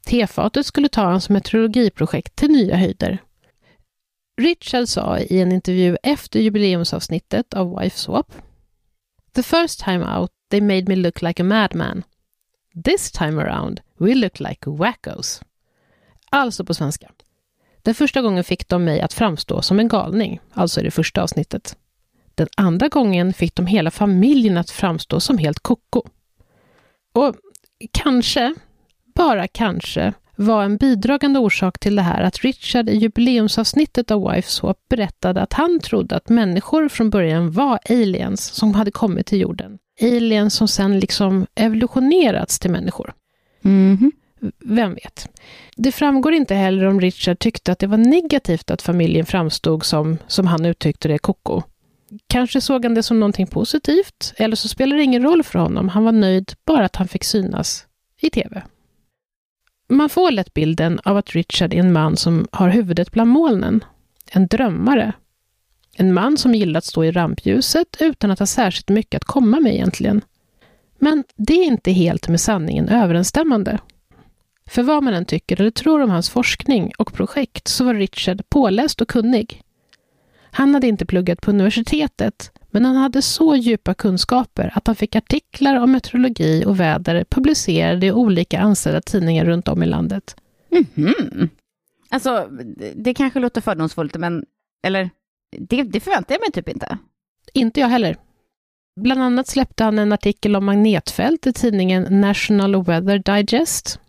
Tefatet 0.06 0.66
skulle 0.66 0.90
ta 0.90 1.04
hans 1.04 1.30
meteorologiprojekt 1.30 2.36
till 2.36 2.52
nya 2.52 2.76
höjder. 2.76 3.18
Richard 4.42 4.88
sa 4.88 5.20
i 5.20 5.40
en 5.40 5.52
intervju 5.52 5.98
efter 6.04 6.40
jubileumsavsnittet 6.40 7.54
av 7.54 7.80
Wife 7.80 7.98
Swap 7.98 8.32
The 9.34 9.44
first 9.44 9.80
time 9.80 10.20
out 10.20 10.32
they 10.50 10.62
made 10.62 10.88
me 10.88 10.96
look 10.96 11.22
like 11.22 11.42
a 11.42 11.46
madman. 11.46 12.04
This 12.84 13.12
time 13.12 13.42
around 13.42 13.82
we 13.98 14.16
look 14.16 14.40
like 14.40 14.70
wackos. 14.70 15.42
Alltså 16.30 16.66
på 16.66 16.74
svenska. 16.74 17.12
Den 17.82 17.96
första 17.96 18.22
gången 18.22 18.44
fick 18.44 18.68
de 18.68 18.84
mig 18.84 19.02
att 19.02 19.14
framstå 19.14 19.62
som 19.62 19.80
en 19.80 19.88
galning, 19.88 20.40
alltså 20.54 20.80
i 20.80 20.84
det 20.84 20.92
första 20.92 21.24
avsnittet. 21.24 21.78
Den 22.36 22.48
andra 22.58 22.88
gången 22.88 23.34
fick 23.34 23.56
de 23.56 23.68
hela 23.68 23.92
familjen 23.92 24.58
att 24.58 24.70
framstå 24.70 25.20
som 25.20 25.38
helt 25.38 25.60
koko. 25.60 26.02
Och 27.14 27.36
kanske, 27.92 28.56
bara 29.16 29.48
kanske, 29.48 30.14
var 30.36 30.64
en 30.64 30.78
bidragande 30.78 31.40
orsak 31.40 31.80
till 31.80 31.96
det 31.96 32.02
här 32.02 32.22
att 32.22 32.42
Richard 32.42 32.90
i 32.90 32.96
jubileumsavsnittet 32.96 34.12
av 34.12 34.32
Wife 34.32 34.50
Swap 34.50 34.78
berättade 34.90 35.42
att 35.42 35.54
han 35.54 35.80
trodde 35.80 36.16
att 36.16 36.30
människor 36.30 36.90
från 36.90 37.10
början 37.10 37.52
var 37.52 37.80
aliens 37.90 38.42
som 38.46 38.74
hade 38.74 38.92
kommit 38.92 39.26
till 39.26 39.40
jorden. 39.40 39.78
Aliens 40.02 40.56
som 40.56 40.68
sen 40.68 41.00
liksom 41.00 41.48
evolutionerats 41.56 42.60
till 42.60 42.72
människor. 42.72 43.14
Mm 43.64 43.98
-hmm. 43.98 44.12
Vem 44.60 44.94
vet? 44.94 45.30
Det 45.76 45.92
framgår 45.92 46.34
inte 46.34 46.56
heller 46.56 46.86
om 46.86 47.02
Richard 47.02 47.40
tyckte 47.40 47.72
att 47.72 47.80
det 47.80 47.88
var 47.88 47.98
negativt 47.98 48.72
att 48.72 48.82
familjen 48.82 49.26
framstod 49.26 49.86
som, 49.86 50.18
som 50.28 50.48
han 50.48 50.66
uttryckte 50.66 51.08
det, 51.08 51.18
koko. 51.18 51.62
Kanske 52.28 52.62
såg 52.62 52.86
han 52.86 52.94
det 52.94 53.04
som 53.04 53.20
någonting 53.20 53.48
positivt, 53.48 54.34
eller 54.38 54.56
så 54.56 54.68
spelar 54.68 54.98
det 54.98 55.04
ingen 55.04 55.24
roll 55.24 55.44
för 55.44 55.60
honom. 55.60 55.90
Han 55.90 56.04
var 56.04 56.12
nöjd 56.12 56.54
bara 56.66 56.86
att 56.86 56.96
han 56.96 57.08
fick 57.08 57.24
synas 57.24 57.86
i 58.22 58.30
tv. 58.30 58.64
Man 59.94 60.10
får 60.10 60.32
lätt 60.32 60.54
bilden 60.54 61.00
av 61.04 61.18
att 61.18 61.36
Richard 61.36 61.74
är 61.74 61.78
en 61.78 61.94
man 61.94 62.18
som 62.18 62.48
har 62.52 62.70
huvudet 62.70 63.12
bland 63.12 63.32
molnen. 63.32 63.84
En 64.32 64.48
drömmare. 64.48 65.14
En 65.96 66.14
man 66.14 66.38
som 66.38 66.56
gillar 66.56 66.78
att 66.78 66.86
stå 66.86 67.04
i 67.04 67.12
rampljuset 67.12 67.98
utan 68.00 68.32
att 68.32 68.40
ha 68.40 68.46
särskilt 68.46 68.90
mycket 68.90 69.18
att 69.18 69.26
komma 69.26 69.60
med 69.60 69.74
egentligen. 69.74 70.22
Men 71.00 71.24
det 71.36 71.54
är 71.54 71.66
inte 71.66 71.92
helt 71.92 72.28
med 72.28 72.42
sanningen 72.42 72.90
överensstämmande. 72.90 73.80
För 74.66 74.84
vad 74.84 75.04
man 75.04 75.14
än 75.14 75.26
tycker 75.26 75.62
eller 75.62 75.72
tror 75.72 76.02
om 76.02 76.10
hans 76.10 76.30
forskning 76.30 76.92
och 76.98 77.14
projekt 77.14 77.68
så 77.68 77.86
var 77.86 77.94
Richard 77.94 78.50
påläst 78.50 79.02
och 79.02 79.08
kunnig. 79.08 79.62
Han 80.52 80.74
hade 80.74 80.88
inte 80.88 81.06
pluggat 81.06 81.42
på 81.42 81.52
universitetet, 81.52 82.52
men 82.74 82.86
han 82.86 82.96
hade 82.96 83.22
så 83.22 83.56
djupa 83.56 83.94
kunskaper 83.94 84.72
att 84.76 84.88
han 84.88 84.96
fick 84.96 85.16
artiklar 85.16 85.76
om 85.76 85.92
meteorologi 85.92 86.64
och 86.66 86.80
väder 86.80 87.24
publicerade 87.24 88.06
i 88.06 88.12
olika 88.12 88.60
ansedda 88.60 89.02
tidningar 89.02 89.46
runt 89.46 89.68
om 89.68 89.84
i 89.84 89.86
landet. 89.86 90.36
Mm 90.72 90.86
-hmm. 90.94 91.50
Alltså, 92.10 92.48
det 92.96 93.14
kanske 93.14 93.40
låter 93.40 93.62
fördomsfullt, 93.62 94.18
men 94.18 94.46
eller 94.88 95.10
det, 95.58 95.84
det 95.84 96.00
förväntar 96.00 96.36
jag 96.36 96.42
mig 96.42 96.52
typ 96.52 96.70
inte. 96.70 96.98
Inte 97.54 97.80
jag 97.80 97.88
heller. 97.88 98.18
Bland 99.02 99.22
annat 99.22 99.48
släppte 99.48 99.84
han 99.84 100.00
en 100.00 100.12
artikel 100.12 100.56
om 100.56 100.66
magnetfält 100.66 101.48
i 101.48 101.54
tidningen 101.54 102.22
National 102.22 102.84
Weather 102.84 103.18
Digest. 103.18 104.00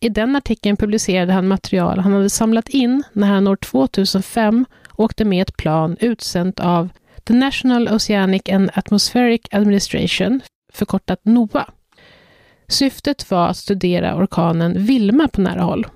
I 0.00 0.08
den 0.08 0.36
artikeln 0.36 0.76
publicerade 0.76 1.32
han 1.32 1.48
material 1.48 1.98
han 1.98 2.12
hade 2.12 2.30
samlat 2.30 2.68
in 2.68 3.02
när 3.12 3.26
han 3.26 3.48
år 3.48 3.56
2005 3.56 4.66
åkte 4.96 5.24
med 5.24 5.42
ett 5.42 5.56
plan 5.56 5.96
utsänt 6.00 6.60
av 6.60 6.88
The 7.26 7.34
National 7.34 7.88
Oceanic 7.88 8.48
and 8.48 8.70
Atmospheric 8.74 9.40
Administration, 9.50 10.40
förkortat 10.72 11.20
NOAA. 11.24 11.70
Syftet 12.68 13.30
var 13.30 13.48
att 13.48 13.56
studera 13.56 14.16
orkanen 14.16 14.86
Vilma 14.86 15.28
på 15.28 15.40
nära 15.40 15.62
håll. 15.62 15.86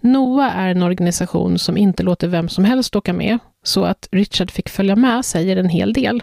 NOAA 0.00 0.50
är 0.50 0.68
en 0.68 0.82
organisation 0.82 1.58
som 1.58 1.76
inte 1.76 2.02
låter 2.02 2.28
vem 2.28 2.48
som 2.48 2.64
helst 2.64 2.96
åka 2.96 3.12
med, 3.12 3.38
så 3.62 3.84
att 3.84 4.08
Richard 4.12 4.50
fick 4.50 4.68
följa 4.68 4.96
med 4.96 5.24
säger 5.24 5.56
en 5.56 5.68
hel 5.68 5.92
del. 5.92 6.22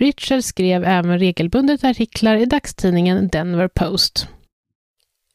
Richard 0.00 0.44
skrev 0.44 0.84
även 0.84 1.18
regelbundet 1.18 1.84
artiklar 1.84 2.36
i 2.36 2.44
dagstidningen 2.44 3.28
Denver 3.28 3.68
Post. 3.68 4.28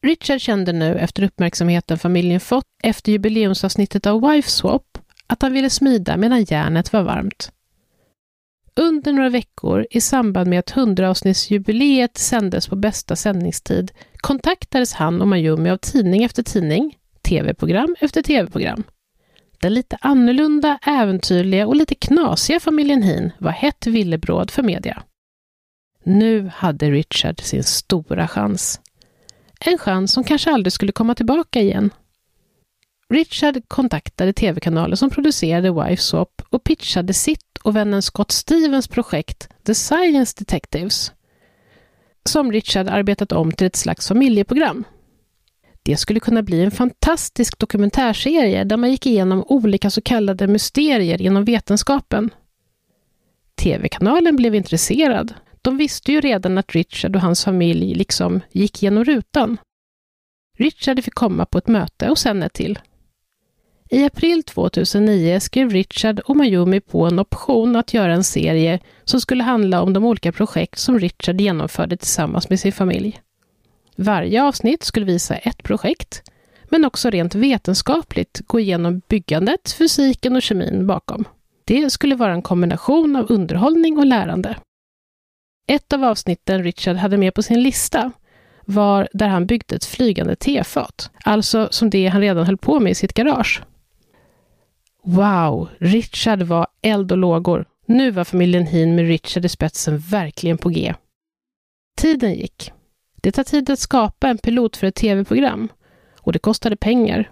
Richard 0.02 0.40
kände 0.40 0.72
nu 0.72 0.98
efter 0.98 1.22
uppmärksamheten 1.22 1.98
familjen 1.98 2.40
fått 2.40 2.66
efter 2.82 3.12
jubileumsavsnittet 3.12 4.06
av 4.06 4.30
Wife 4.30 4.50
Swap 4.50 4.98
att 5.26 5.42
han 5.42 5.52
ville 5.52 5.70
smida 5.70 6.16
medan 6.16 6.44
järnet 6.44 6.92
var 6.92 7.02
varmt. 7.02 7.52
Under 8.76 9.12
några 9.12 9.28
veckor 9.28 9.86
i 9.90 10.00
samband 10.00 10.50
med 10.50 10.58
att 10.58 10.72
100-avsnittsjubileet 10.72 12.18
sändes 12.18 12.68
på 12.68 12.76
bästa 12.76 13.16
sändningstid 13.16 13.92
kontaktades 14.16 14.92
han 14.92 15.20
och 15.20 15.28
Mayumi 15.28 15.70
av 15.70 15.76
tidning 15.76 16.24
efter 16.24 16.42
tidning, 16.42 16.98
tv-program 17.22 17.96
efter 18.00 18.22
tv-program. 18.22 18.84
Den 19.60 19.74
lite 19.74 19.96
annorlunda, 20.00 20.78
äventyrliga 20.86 21.66
och 21.66 21.76
lite 21.76 21.94
knasiga 21.94 22.60
familjen 22.60 23.02
Hin 23.02 23.32
var 23.38 23.50
hett 23.50 23.86
villebråd 23.86 24.50
för 24.50 24.62
media. 24.62 25.02
Nu 26.04 26.50
hade 26.54 26.90
Richard 26.90 27.40
sin 27.40 27.64
stora 27.64 28.28
chans. 28.28 28.80
En 29.60 29.78
chans 29.78 30.12
som 30.12 30.24
kanske 30.24 30.50
aldrig 30.50 30.72
skulle 30.72 30.92
komma 30.92 31.14
tillbaka 31.14 31.60
igen. 31.60 31.90
Richard 33.12 33.68
kontaktade 33.68 34.32
tv-kanalen 34.32 34.96
som 34.96 35.10
producerade 35.10 35.72
Wife 35.72 36.02
Swap 36.02 36.42
och 36.48 36.64
pitchade 36.64 37.12
sitt 37.12 37.58
och 37.62 37.76
vännen 37.76 38.02
Scott 38.02 38.32
Stevens 38.32 38.88
projekt 38.88 39.48
The 39.66 39.74
Science 39.74 40.34
Detectives, 40.38 41.12
som 42.24 42.52
Richard 42.52 42.88
arbetat 42.88 43.32
om 43.32 43.52
till 43.52 43.66
ett 43.66 43.76
slags 43.76 44.08
familjeprogram. 44.08 44.84
Det 45.82 45.96
skulle 45.96 46.20
kunna 46.20 46.42
bli 46.42 46.60
en 46.62 46.70
fantastisk 46.70 47.58
dokumentärserie 47.58 48.64
där 48.64 48.76
man 48.76 48.90
gick 48.90 49.06
igenom 49.06 49.44
olika 49.48 49.90
så 49.90 50.00
kallade 50.00 50.46
mysterier 50.46 51.22
inom 51.22 51.44
vetenskapen. 51.44 52.30
TV-kanalen 53.54 54.36
blev 54.36 54.54
intresserad. 54.54 55.34
De 55.62 55.76
visste 55.76 56.12
ju 56.12 56.20
redan 56.20 56.58
att 56.58 56.74
Richard 56.74 57.16
och 57.16 57.22
hans 57.22 57.44
familj 57.44 57.94
liksom 57.94 58.40
gick 58.52 58.82
genom 58.82 59.04
rutan. 59.04 59.56
Richard 60.58 61.04
fick 61.04 61.14
komma 61.14 61.46
på 61.46 61.58
ett 61.58 61.68
möte 61.68 62.10
och 62.10 62.18
sen 62.18 62.42
ett 62.42 62.52
till. 62.52 62.78
I 63.92 64.04
april 64.04 64.42
2009 64.42 65.40
skrev 65.40 65.70
Richard 65.70 66.20
och 66.20 66.36
Mayumi 66.36 66.80
på 66.80 67.06
en 67.06 67.18
option 67.18 67.76
att 67.76 67.94
göra 67.94 68.12
en 68.12 68.24
serie 68.24 68.78
som 69.04 69.20
skulle 69.20 69.42
handla 69.44 69.82
om 69.82 69.92
de 69.92 70.04
olika 70.04 70.32
projekt 70.32 70.78
som 70.78 70.98
Richard 70.98 71.40
genomförde 71.40 71.96
tillsammans 71.96 72.48
med 72.48 72.60
sin 72.60 72.72
familj. 72.72 73.20
Varje 73.96 74.42
avsnitt 74.42 74.82
skulle 74.82 75.06
visa 75.06 75.36
ett 75.36 75.62
projekt, 75.62 76.22
men 76.68 76.84
också 76.84 77.10
rent 77.10 77.34
vetenskapligt 77.34 78.40
gå 78.46 78.60
igenom 78.60 79.02
byggandet, 79.08 79.72
fysiken 79.72 80.36
och 80.36 80.42
kemin 80.42 80.86
bakom. 80.86 81.24
Det 81.64 81.90
skulle 81.90 82.14
vara 82.14 82.32
en 82.32 82.42
kombination 82.42 83.16
av 83.16 83.26
underhållning 83.32 83.98
och 83.98 84.06
lärande. 84.06 84.56
Ett 85.68 85.92
av 85.92 86.04
avsnitten 86.04 86.64
Richard 86.64 86.96
hade 86.96 87.16
med 87.16 87.34
på 87.34 87.42
sin 87.42 87.62
lista 87.62 88.12
var 88.64 89.08
där 89.12 89.28
han 89.28 89.46
byggde 89.46 89.76
ett 89.76 89.84
flygande 89.84 90.36
tefat, 90.36 91.10
alltså 91.24 91.68
som 91.70 91.90
det 91.90 92.06
han 92.06 92.20
redan 92.20 92.46
höll 92.46 92.58
på 92.58 92.80
med 92.80 92.92
i 92.92 92.94
sitt 92.94 93.14
garage. 93.14 93.62
Wow, 95.04 95.68
Richard 95.78 96.42
var 96.42 96.66
eld 96.82 97.12
och 97.12 97.18
lågor. 97.18 97.66
Nu 97.86 98.10
var 98.10 98.24
familjen 98.24 98.66
Hin 98.66 98.94
med 98.94 99.06
Richard 99.06 99.44
i 99.44 99.48
spetsen 99.48 99.98
verkligen 99.98 100.58
på 100.58 100.68
G. 100.68 100.94
Tiden 101.96 102.34
gick. 102.34 102.72
Det 103.22 103.32
tar 103.32 103.44
tid 103.44 103.70
att 103.70 103.78
skapa 103.78 104.28
en 104.28 104.38
pilot 104.38 104.76
för 104.76 104.86
ett 104.86 104.94
tv-program 104.94 105.68
och 106.20 106.32
det 106.32 106.38
kostade 106.38 106.76
pengar. 106.76 107.30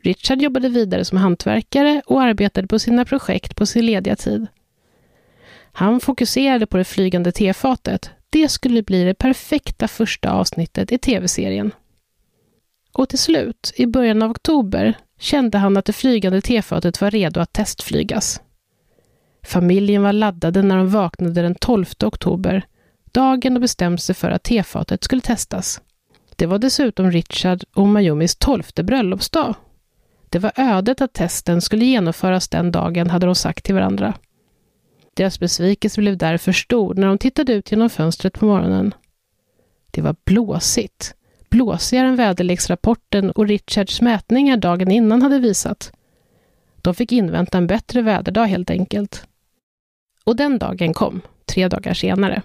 Richard 0.00 0.42
jobbade 0.42 0.68
vidare 0.68 1.04
som 1.04 1.18
hantverkare 1.18 2.02
och 2.06 2.22
arbetade 2.22 2.68
på 2.68 2.78
sina 2.78 3.04
projekt 3.04 3.56
på 3.56 3.66
sin 3.66 3.86
lediga 3.86 4.16
tid. 4.16 4.46
Han 5.72 6.00
fokuserade 6.00 6.66
på 6.66 6.76
det 6.76 6.84
flygande 6.84 7.32
tefatet. 7.32 8.10
Det 8.30 8.48
skulle 8.48 8.82
bli 8.82 9.04
det 9.04 9.14
perfekta 9.14 9.88
första 9.88 10.32
avsnittet 10.32 10.92
i 10.92 10.98
tv-serien. 10.98 11.72
Och 12.92 13.08
till 13.08 13.18
slut, 13.18 13.72
i 13.76 13.86
början 13.86 14.22
av 14.22 14.30
oktober, 14.30 14.94
kände 15.18 15.58
han 15.58 15.76
att 15.76 15.84
det 15.84 15.92
flygande 15.92 16.40
tefatet 16.40 17.00
var 17.00 17.10
redo 17.10 17.40
att 17.40 17.52
testflygas. 17.52 18.40
Familjen 19.42 20.02
var 20.02 20.12
laddade 20.12 20.62
när 20.62 20.76
de 20.76 20.90
vaknade 20.90 21.42
den 21.42 21.54
12 21.54 21.86
oktober, 22.04 22.62
dagen 23.12 23.54
de 23.54 23.60
bestämde 23.60 23.98
sig 23.98 24.14
för 24.14 24.30
att 24.30 24.42
tefatet 24.42 25.04
skulle 25.04 25.22
testas. 25.22 25.80
Det 26.36 26.46
var 26.46 26.58
dessutom 26.58 27.10
Richard 27.10 27.64
och 27.74 27.88
Mayumis 27.88 28.36
tolfte 28.36 28.82
bröllopsdag. 28.82 29.54
Det 30.28 30.38
var 30.38 30.52
ödet 30.56 31.00
att 31.00 31.12
testen 31.12 31.60
skulle 31.60 31.84
genomföras 31.84 32.48
den 32.48 32.72
dagen, 32.72 33.10
hade 33.10 33.26
de 33.26 33.34
sagt 33.34 33.64
till 33.64 33.74
varandra. 33.74 34.14
Deras 35.14 35.40
besvikelse 35.40 36.00
blev 36.00 36.16
därför 36.16 36.52
stor 36.52 36.94
när 36.94 37.06
de 37.06 37.18
tittade 37.18 37.52
ut 37.52 37.70
genom 37.70 37.90
fönstret 37.90 38.32
på 38.32 38.46
morgonen. 38.46 38.94
Det 39.90 40.02
var 40.02 40.16
blåsigt. 40.24 41.14
Blåsigare 41.50 42.08
än 42.08 42.16
väderleksrapporten 42.16 43.30
och 43.30 43.48
Richards 43.48 44.00
mätningar 44.00 44.56
dagen 44.56 44.90
innan 44.90 45.22
hade 45.22 45.38
visat. 45.38 45.92
De 46.82 46.94
fick 46.94 47.12
invänta 47.12 47.58
en 47.58 47.66
bättre 47.66 48.02
väderdag 48.02 48.46
helt 48.46 48.70
enkelt. 48.70 49.26
Och 50.24 50.36
den 50.36 50.58
dagen 50.58 50.94
kom, 50.94 51.20
tre 51.46 51.68
dagar 51.68 51.94
senare. 51.94 52.42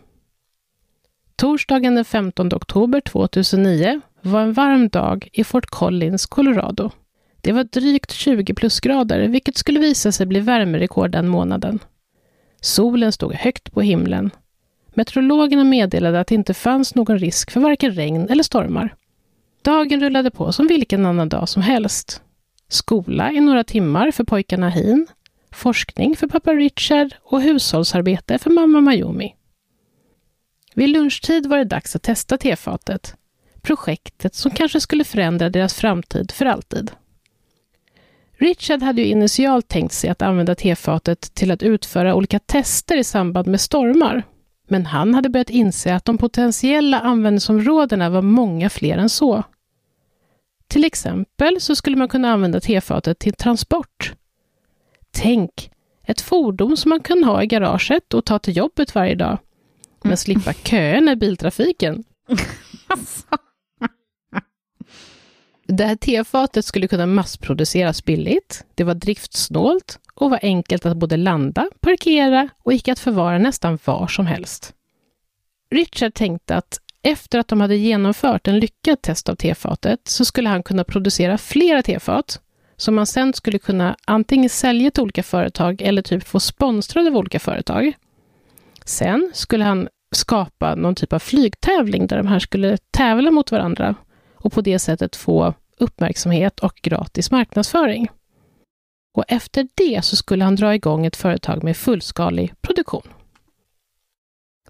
Torsdagen 1.35 1.95
den 1.95 2.05
15 2.05 2.53
oktober 2.53 3.01
2009 3.01 4.01
var 4.21 4.41
en 4.41 4.53
varm 4.53 4.89
dag 4.89 5.29
i 5.33 5.43
Fort 5.43 5.65
Collins, 5.65 6.25
Colorado. 6.25 6.91
Det 7.41 7.51
var 7.51 7.63
drygt 7.63 8.11
20 8.11 8.53
plusgrader, 8.53 9.27
vilket 9.27 9.57
skulle 9.57 9.79
visa 9.79 10.11
sig 10.11 10.25
bli 10.25 10.39
värmerekord 10.39 11.11
den 11.11 11.27
månaden. 11.27 11.79
Solen 12.61 13.11
stod 13.11 13.33
högt 13.33 13.71
på 13.71 13.81
himlen. 13.81 14.31
Meteorologerna 14.93 15.63
meddelade 15.63 16.19
att 16.19 16.27
det 16.27 16.35
inte 16.35 16.53
fanns 16.53 16.95
någon 16.95 17.19
risk 17.19 17.51
för 17.51 17.59
varken 17.59 17.91
regn 17.91 18.29
eller 18.29 18.43
stormar. 18.43 18.95
Dagen 19.61 19.99
rullade 19.99 20.31
på 20.31 20.51
som 20.51 20.67
vilken 20.67 21.05
annan 21.05 21.29
dag 21.29 21.49
som 21.49 21.61
helst. 21.61 22.21
Skola 22.67 23.31
i 23.31 23.39
några 23.39 23.63
timmar 23.63 24.11
för 24.11 24.23
pojkarna 24.23 24.69
Hin, 24.69 25.07
forskning 25.51 26.15
för 26.15 26.27
pappa 26.27 26.53
Richard 26.53 27.15
och 27.21 27.41
hushållsarbete 27.41 28.37
för 28.37 28.49
mamma 28.49 28.81
Mayumi. 28.81 29.35
Vid 30.73 30.89
lunchtid 30.89 31.45
var 31.45 31.57
det 31.57 31.63
dags 31.63 31.95
att 31.95 32.03
testa 32.03 32.37
tefatet. 32.37 33.15
Projektet 33.61 34.35
som 34.35 34.51
kanske 34.51 34.81
skulle 34.81 35.03
förändra 35.03 35.49
deras 35.49 35.73
framtid 35.73 36.31
för 36.31 36.45
alltid. 36.45 36.91
Richard 38.37 38.81
hade 38.81 39.01
ju 39.01 39.07
initialt 39.07 39.67
tänkt 39.67 39.93
sig 39.93 40.09
att 40.09 40.21
använda 40.21 40.55
tefatet 40.55 41.21
till 41.33 41.51
att 41.51 41.63
utföra 41.63 42.15
olika 42.15 42.39
tester 42.39 42.97
i 42.97 43.03
samband 43.03 43.47
med 43.47 43.61
stormar. 43.61 44.23
Men 44.73 44.85
han 44.85 45.13
hade 45.13 45.29
börjat 45.29 45.49
inse 45.49 45.95
att 45.95 46.05
de 46.05 46.17
potentiella 46.17 46.99
användningsområdena 46.99 48.09
var 48.09 48.21
många 48.21 48.69
fler 48.69 48.97
än 48.97 49.09
så. 49.09 49.43
Till 50.67 50.85
exempel 50.85 51.61
så 51.61 51.75
skulle 51.75 51.95
man 51.95 52.07
kunna 52.07 52.31
använda 52.31 52.59
tefatet 52.59 53.19
till 53.19 53.33
transport. 53.33 54.13
Tänk, 55.11 55.71
ett 56.03 56.21
fordon 56.21 56.77
som 56.77 56.89
man 56.89 56.99
kan 56.99 57.23
ha 57.23 57.43
i 57.43 57.47
garaget 57.47 58.13
och 58.13 58.25
ta 58.25 58.39
till 58.39 58.57
jobbet 58.57 58.95
varje 58.95 59.15
dag. 59.15 59.37
Men 60.01 60.09
mm. 60.09 60.17
slippa 60.17 60.53
köerna 60.53 61.11
i 61.11 61.15
biltrafiken. 61.15 62.03
Det 65.67 65.85
här 65.85 65.95
tefatet 65.95 66.65
skulle 66.65 66.87
kunna 66.87 67.05
massproduceras 67.05 68.05
billigt, 68.05 68.65
det 68.75 68.83
var 68.83 68.93
driftsnålt 68.93 69.99
och 70.13 70.29
var 70.29 70.39
enkelt 70.41 70.85
att 70.85 70.97
både 70.97 71.17
landa, 71.17 71.69
parkera 71.79 72.49
och 72.63 72.73
gick 72.73 72.87
att 72.87 72.99
förvara 72.99 73.37
nästan 73.37 73.79
var 73.85 74.07
som 74.07 74.25
helst. 74.25 74.73
Richard 75.71 76.13
tänkte 76.13 76.55
att 76.55 76.79
efter 77.03 77.39
att 77.39 77.47
de 77.47 77.61
hade 77.61 77.75
genomfört 77.75 78.47
en 78.47 78.59
lyckad 78.59 79.01
test 79.01 79.29
av 79.29 79.35
tefatet 79.35 79.99
så 80.03 80.25
skulle 80.25 80.49
han 80.49 80.63
kunna 80.63 80.83
producera 80.83 81.37
flera 81.37 81.81
tefat 81.81 82.39
som 82.77 82.95
man 82.95 83.05
sen 83.05 83.33
skulle 83.33 83.59
kunna 83.59 83.95
antingen 84.05 84.49
sälja 84.49 84.91
till 84.91 85.03
olika 85.03 85.23
företag 85.23 85.81
eller 85.81 86.01
typ 86.01 86.23
få 86.23 86.39
sponsrade 86.39 87.09
av 87.09 87.17
olika 87.17 87.39
företag. 87.39 87.93
Sen 88.85 89.31
skulle 89.33 89.63
han 89.63 89.87
skapa 90.15 90.75
någon 90.75 90.95
typ 90.95 91.13
av 91.13 91.19
flygtävling 91.19 92.07
där 92.07 92.17
de 92.17 92.27
här 92.27 92.39
skulle 92.39 92.77
tävla 92.91 93.31
mot 93.31 93.51
varandra 93.51 93.95
och 94.43 94.53
på 94.53 94.61
det 94.61 94.79
sättet 94.79 95.15
få 95.15 95.53
uppmärksamhet 95.77 96.59
och 96.59 96.79
gratis 96.81 97.31
marknadsföring. 97.31 98.07
Och 99.13 99.23
efter 99.27 99.67
det 99.73 100.05
så 100.05 100.15
skulle 100.15 100.43
han 100.43 100.55
dra 100.55 100.75
igång 100.75 101.05
ett 101.05 101.15
företag 101.15 101.63
med 101.63 101.77
fullskalig 101.77 102.53
produktion. 102.61 103.07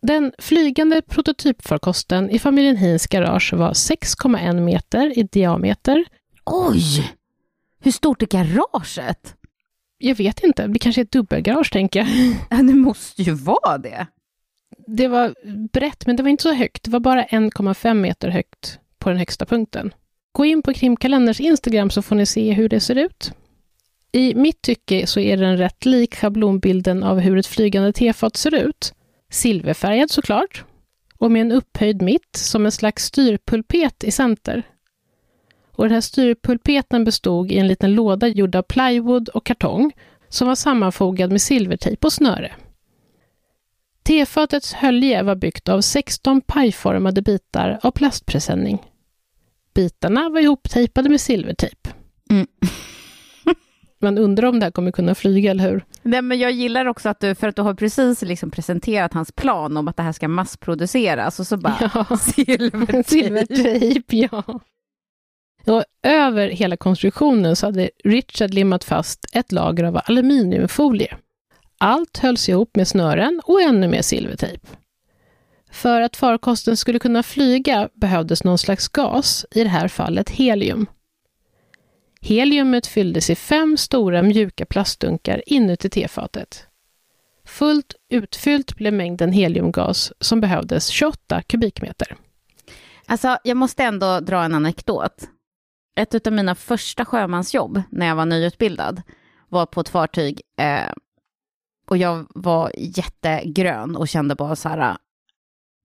Den 0.02 0.34
flygande 0.38 1.02
prototypfarkosten 1.02 2.30
i 2.30 2.40
familjen 2.40 2.78
Hins 2.78 3.08
garage 3.08 3.54
var 3.54 3.74
6,1 3.74 4.60
meter 4.60 5.20
i 5.20 5.24
diameter. 5.24 6.06
Oj! 6.46 7.14
Hur 7.80 7.92
stort 7.92 8.22
är 8.22 8.28
garaget? 8.28 9.36
Jag 9.98 10.16
vet 10.16 10.44
inte, 10.44 10.68
det 10.68 10.80
kanske 10.80 11.02
är 11.02 11.06
ett 11.06 11.12
dubbelgarage 11.12 11.72
tänker 11.72 12.00
jag. 12.00 12.08
Ja, 12.50 12.58
det 12.58 12.74
måste 12.74 13.22
ju 13.22 13.32
vara 13.32 13.78
det. 13.78 14.08
Det 14.88 15.08
var 15.08 15.36
brett, 15.74 16.08
men 16.08 16.16
det 16.16 16.24
var 16.24 16.30
inte 16.30 16.44
så 16.44 16.54
högt. 16.54 16.84
Det 16.84 16.92
var 16.92 17.00
bara 17.00 17.26
1,5 17.26 17.94
meter 17.94 18.30
högt 18.30 18.80
på 19.04 19.10
den 19.10 19.18
högsta 19.18 19.46
punkten. 19.46 19.94
Gå 20.32 20.46
in 20.46 20.62
på 20.62 20.74
Krimkalenders 20.74 21.40
Instagram 21.40 21.90
så 21.90 22.02
får 22.02 22.16
ni 22.16 22.26
se 22.26 22.54
hur 22.54 22.70
det 22.70 22.80
ser 22.80 22.96
ut. 22.96 23.32
I 24.12 24.36
mitt 24.36 24.62
tycke 24.62 25.08
så 25.08 25.20
är 25.20 25.38
den 25.38 25.58
rätt 25.58 25.86
lik 25.86 26.16
schablonbilden 26.16 27.04
av 27.04 27.20
hur 27.20 27.38
ett 27.38 27.48
flygande 27.48 27.94
tefat 27.94 28.38
ser 28.38 28.56
ut. 28.56 28.94
Silverfärgad 29.30 30.12
såklart, 30.12 30.64
och 31.18 31.32
med 31.32 31.42
en 31.42 31.52
upphöjd 31.52 32.02
mitt 32.02 32.36
som 32.36 32.66
en 32.66 32.72
slags 32.72 33.06
styrpulpet 33.06 34.04
i 34.04 34.12
center. 34.12 34.64
Och 35.72 35.84
den 35.84 35.94
här 35.94 36.02
styrpulpeten 36.02 37.04
bestod 37.04 37.52
i 37.52 37.58
en 37.58 37.68
liten 37.68 37.94
låda 37.94 38.28
gjord 38.28 38.56
av 38.56 38.62
plywood 38.62 39.30
och 39.30 39.46
kartong 39.46 39.92
som 40.30 40.48
var 40.48 40.56
sammanfogad 40.56 41.32
med 41.32 41.42
silvertejp 41.42 42.08
och 42.08 42.14
snöre. 42.14 42.52
Tefatets 44.04 44.74
hölje 44.74 45.24
var 45.24 45.36
byggt 45.36 45.70
av 45.70 45.82
16 45.82 46.42
pajformade 46.42 47.22
bitar 47.22 47.80
av 47.84 47.92
plastpresenning. 47.92 48.93
Bitarna 49.74 50.30
var 50.30 50.40
ihoptejpade 50.40 51.10
med 51.10 51.22
silvertejp. 51.22 51.90
Mm. 52.30 52.48
Man 54.02 54.18
undrar 54.18 54.48
om 54.48 54.60
det 54.60 54.66
här 54.66 54.72
kommer 54.72 54.92
kunna 54.92 55.16
flyga, 55.16 55.52
eller 55.52 55.70
hur? 55.70 55.86
Nej, 56.02 56.22
men 56.22 56.40
jag 56.40 56.52
gillar 56.52 56.86
också 56.86 57.10
att 57.10 57.20
du, 57.20 57.36
för 57.36 57.48
att 57.48 57.56
du 57.56 57.62
har 57.62 57.74
precis 57.74 58.22
liksom 58.22 58.52
presenterat 58.52 59.14
hans 59.14 59.32
plan 59.32 59.78
om 59.78 59.88
att 59.88 59.98
det 59.98 60.04
här 60.04 60.12
ska 60.12 60.28
massproduceras 60.28 61.40
och 61.40 61.48
så 61.48 61.58
bara 61.58 61.92
ja. 61.94 62.18
silvertejp. 62.18 63.04
silvertejp, 63.04 64.18
ja. 64.18 64.44
Och 65.66 65.84
över 66.04 66.48
hela 66.50 66.78
konstruktionen 66.78 67.56
så 67.56 67.66
hade 67.66 67.90
Richard 68.04 68.54
limmat 68.54 68.84
fast 68.84 69.26
ett 69.34 69.52
lager 69.52 69.84
av 69.84 70.02
aluminiumfolie. 70.06 71.18
Allt 71.78 72.18
hölls 72.18 72.50
ihop 72.50 72.76
med 72.76 72.88
snören 72.88 73.42
och 73.44 73.62
ännu 73.62 73.88
mer 73.88 74.02
silvertejp. 74.02 74.68
För 75.74 76.02
att 76.02 76.16
farkosten 76.16 76.78
skulle 76.78 77.00
kunna 77.00 77.24
flyga 77.24 77.90
behövdes 77.94 78.44
någon 78.44 78.58
slags 78.58 78.88
gas, 78.88 79.46
i 79.52 79.64
det 79.64 79.70
här 79.70 79.88
fallet 79.88 80.30
helium. 80.30 80.86
Heliumet 82.22 82.88
fylldes 82.88 83.30
i 83.30 83.36
fem 83.36 83.78
stora 83.78 84.22
mjuka 84.24 84.66
plastdunkar 84.66 85.44
inuti 85.46 85.90
tefatet. 85.90 86.68
Fullt 87.46 87.96
utfyllt 88.10 88.76
blev 88.76 88.94
mängden 88.94 89.32
heliumgas 89.32 90.14
som 90.20 90.42
behövdes 90.42 90.88
28 90.88 91.42
kubikmeter. 91.42 92.16
Alltså, 93.06 93.38
jag 93.44 93.58
måste 93.58 93.84
ändå 93.84 94.20
dra 94.20 94.44
en 94.44 94.56
anekdot. 94.56 95.30
Ett 95.96 96.28
av 96.28 96.34
mina 96.34 96.56
första 96.56 97.06
sjömansjobb 97.06 97.82
när 97.90 98.06
jag 98.06 98.16
var 98.16 98.26
nyutbildad 98.26 99.02
var 99.50 99.66
på 99.66 99.82
ett 99.82 99.90
fartyg 99.90 100.42
eh, 100.60 100.92
och 101.90 101.98
jag 101.98 102.26
var 102.30 102.72
jättegrön 102.78 103.96
och 103.96 104.08
kände 104.08 104.36
bara 104.36 104.56
så 104.56 104.70
här, 104.70 104.98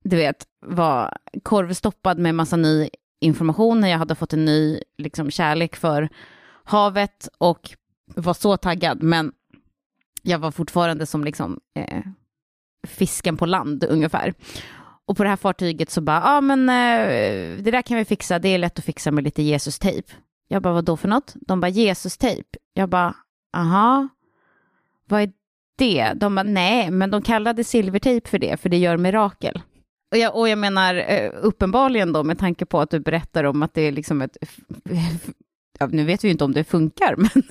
du 0.04 0.16
vet, 0.16 0.46
var 0.60 1.18
korvstoppad 1.42 2.18
med 2.18 2.34
massa 2.34 2.56
ny 2.56 2.88
information 3.20 3.80
när 3.80 3.88
jag 3.88 3.98
hade 3.98 4.14
fått 4.14 4.32
en 4.32 4.44
ny 4.44 4.80
liksom, 4.98 5.30
kärlek 5.30 5.76
för 5.76 6.08
havet 6.64 7.28
och 7.38 7.70
var 8.06 8.34
så 8.34 8.56
taggad. 8.56 9.02
Men 9.02 9.32
jag 10.22 10.38
var 10.38 10.50
fortfarande 10.50 11.06
som 11.06 11.24
liksom, 11.24 11.60
eh, 11.74 12.02
fisken 12.86 13.36
på 13.36 13.46
land 13.46 13.84
ungefär. 13.84 14.34
Och 15.06 15.16
på 15.16 15.22
det 15.22 15.28
här 15.28 15.36
fartyget 15.36 15.90
så 15.90 16.00
bara, 16.00 16.16
ja 16.16 16.36
ah, 16.36 16.40
men 16.40 16.68
eh, 16.68 17.62
det 17.62 17.70
där 17.70 17.82
kan 17.82 17.96
vi 17.96 18.04
fixa, 18.04 18.38
det 18.38 18.48
är 18.48 18.58
lätt 18.58 18.78
att 18.78 18.84
fixa 18.84 19.10
med 19.10 19.24
lite 19.24 19.42
Jesus-tejp. 19.42 20.12
Jag 20.48 20.62
bara, 20.62 20.74
vad 20.74 20.84
då 20.84 20.96
för 20.96 21.08
något? 21.08 21.34
De 21.34 21.60
bara, 21.60 21.68
Jesus-tejp. 21.68 22.58
Jag 22.74 22.88
bara, 22.88 23.14
aha, 23.52 24.08
vad 25.04 25.22
är 25.22 25.32
det? 25.76 26.12
De 26.16 26.34
bara, 26.34 26.42
nej, 26.42 26.90
men 26.90 27.10
de 27.10 27.22
kallade 27.22 27.64
silvertejp 27.64 28.28
för 28.28 28.38
det, 28.38 28.60
för 28.60 28.68
det 28.68 28.76
gör 28.76 28.96
mirakel. 28.96 29.62
Och 30.10 30.18
jag, 30.18 30.36
och 30.36 30.48
jag 30.48 30.58
menar, 30.58 30.94
eh, 30.94 31.30
uppenbarligen 31.34 32.12
då, 32.12 32.24
med 32.24 32.38
tanke 32.38 32.66
på 32.66 32.80
att 32.80 32.90
du 32.90 33.00
berättar 33.00 33.44
om 33.44 33.62
att 33.62 33.74
det 33.74 33.82
är 33.82 33.92
liksom 33.92 34.22
ett... 34.22 34.36
Ja, 35.78 35.86
nu 35.86 36.04
vet 36.04 36.24
vi 36.24 36.28
ju 36.28 36.32
inte 36.32 36.44
om 36.44 36.52
det 36.52 36.64
funkar, 36.64 37.14
men 37.18 37.42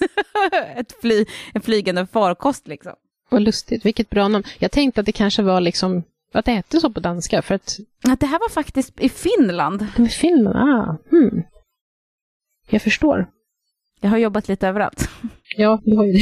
ett 0.76 1.02
fly, 1.02 1.26
en 1.54 1.62
flygande 1.62 2.08
farkost 2.08 2.68
liksom. 2.68 2.94
Vad 3.30 3.42
lustigt, 3.42 3.86
vilket 3.86 4.10
bra 4.10 4.28
namn. 4.28 4.44
Jag 4.60 4.72
tänkte 4.72 5.00
att 5.00 5.06
det 5.06 5.12
kanske 5.12 5.42
var 5.42 5.62
liksom, 5.62 6.04
att 6.34 6.46
det 6.46 6.52
hette 6.52 6.80
så 6.80 6.94
på 6.94 7.00
danska, 7.00 7.42
för 7.42 7.56
att... 7.56 7.78
Att 8.04 8.20
det 8.20 8.26
här 8.26 8.40
var 8.40 8.50
faktiskt 8.50 9.00
i 9.00 9.10
Finland. 9.10 9.88
I 9.98 10.08
Finland, 10.08 10.58
ah. 10.58 10.98
Hmm. 11.10 11.44
Jag 12.70 12.82
förstår. 12.82 13.30
Jag 14.02 14.10
har 14.10 14.18
jobbat 14.18 14.48
lite 14.48 14.68
överallt. 14.68 15.10
Ja, 15.58 15.82
du 15.86 15.96
har 15.98 16.06
ju 16.06 16.12
det. 16.12 16.20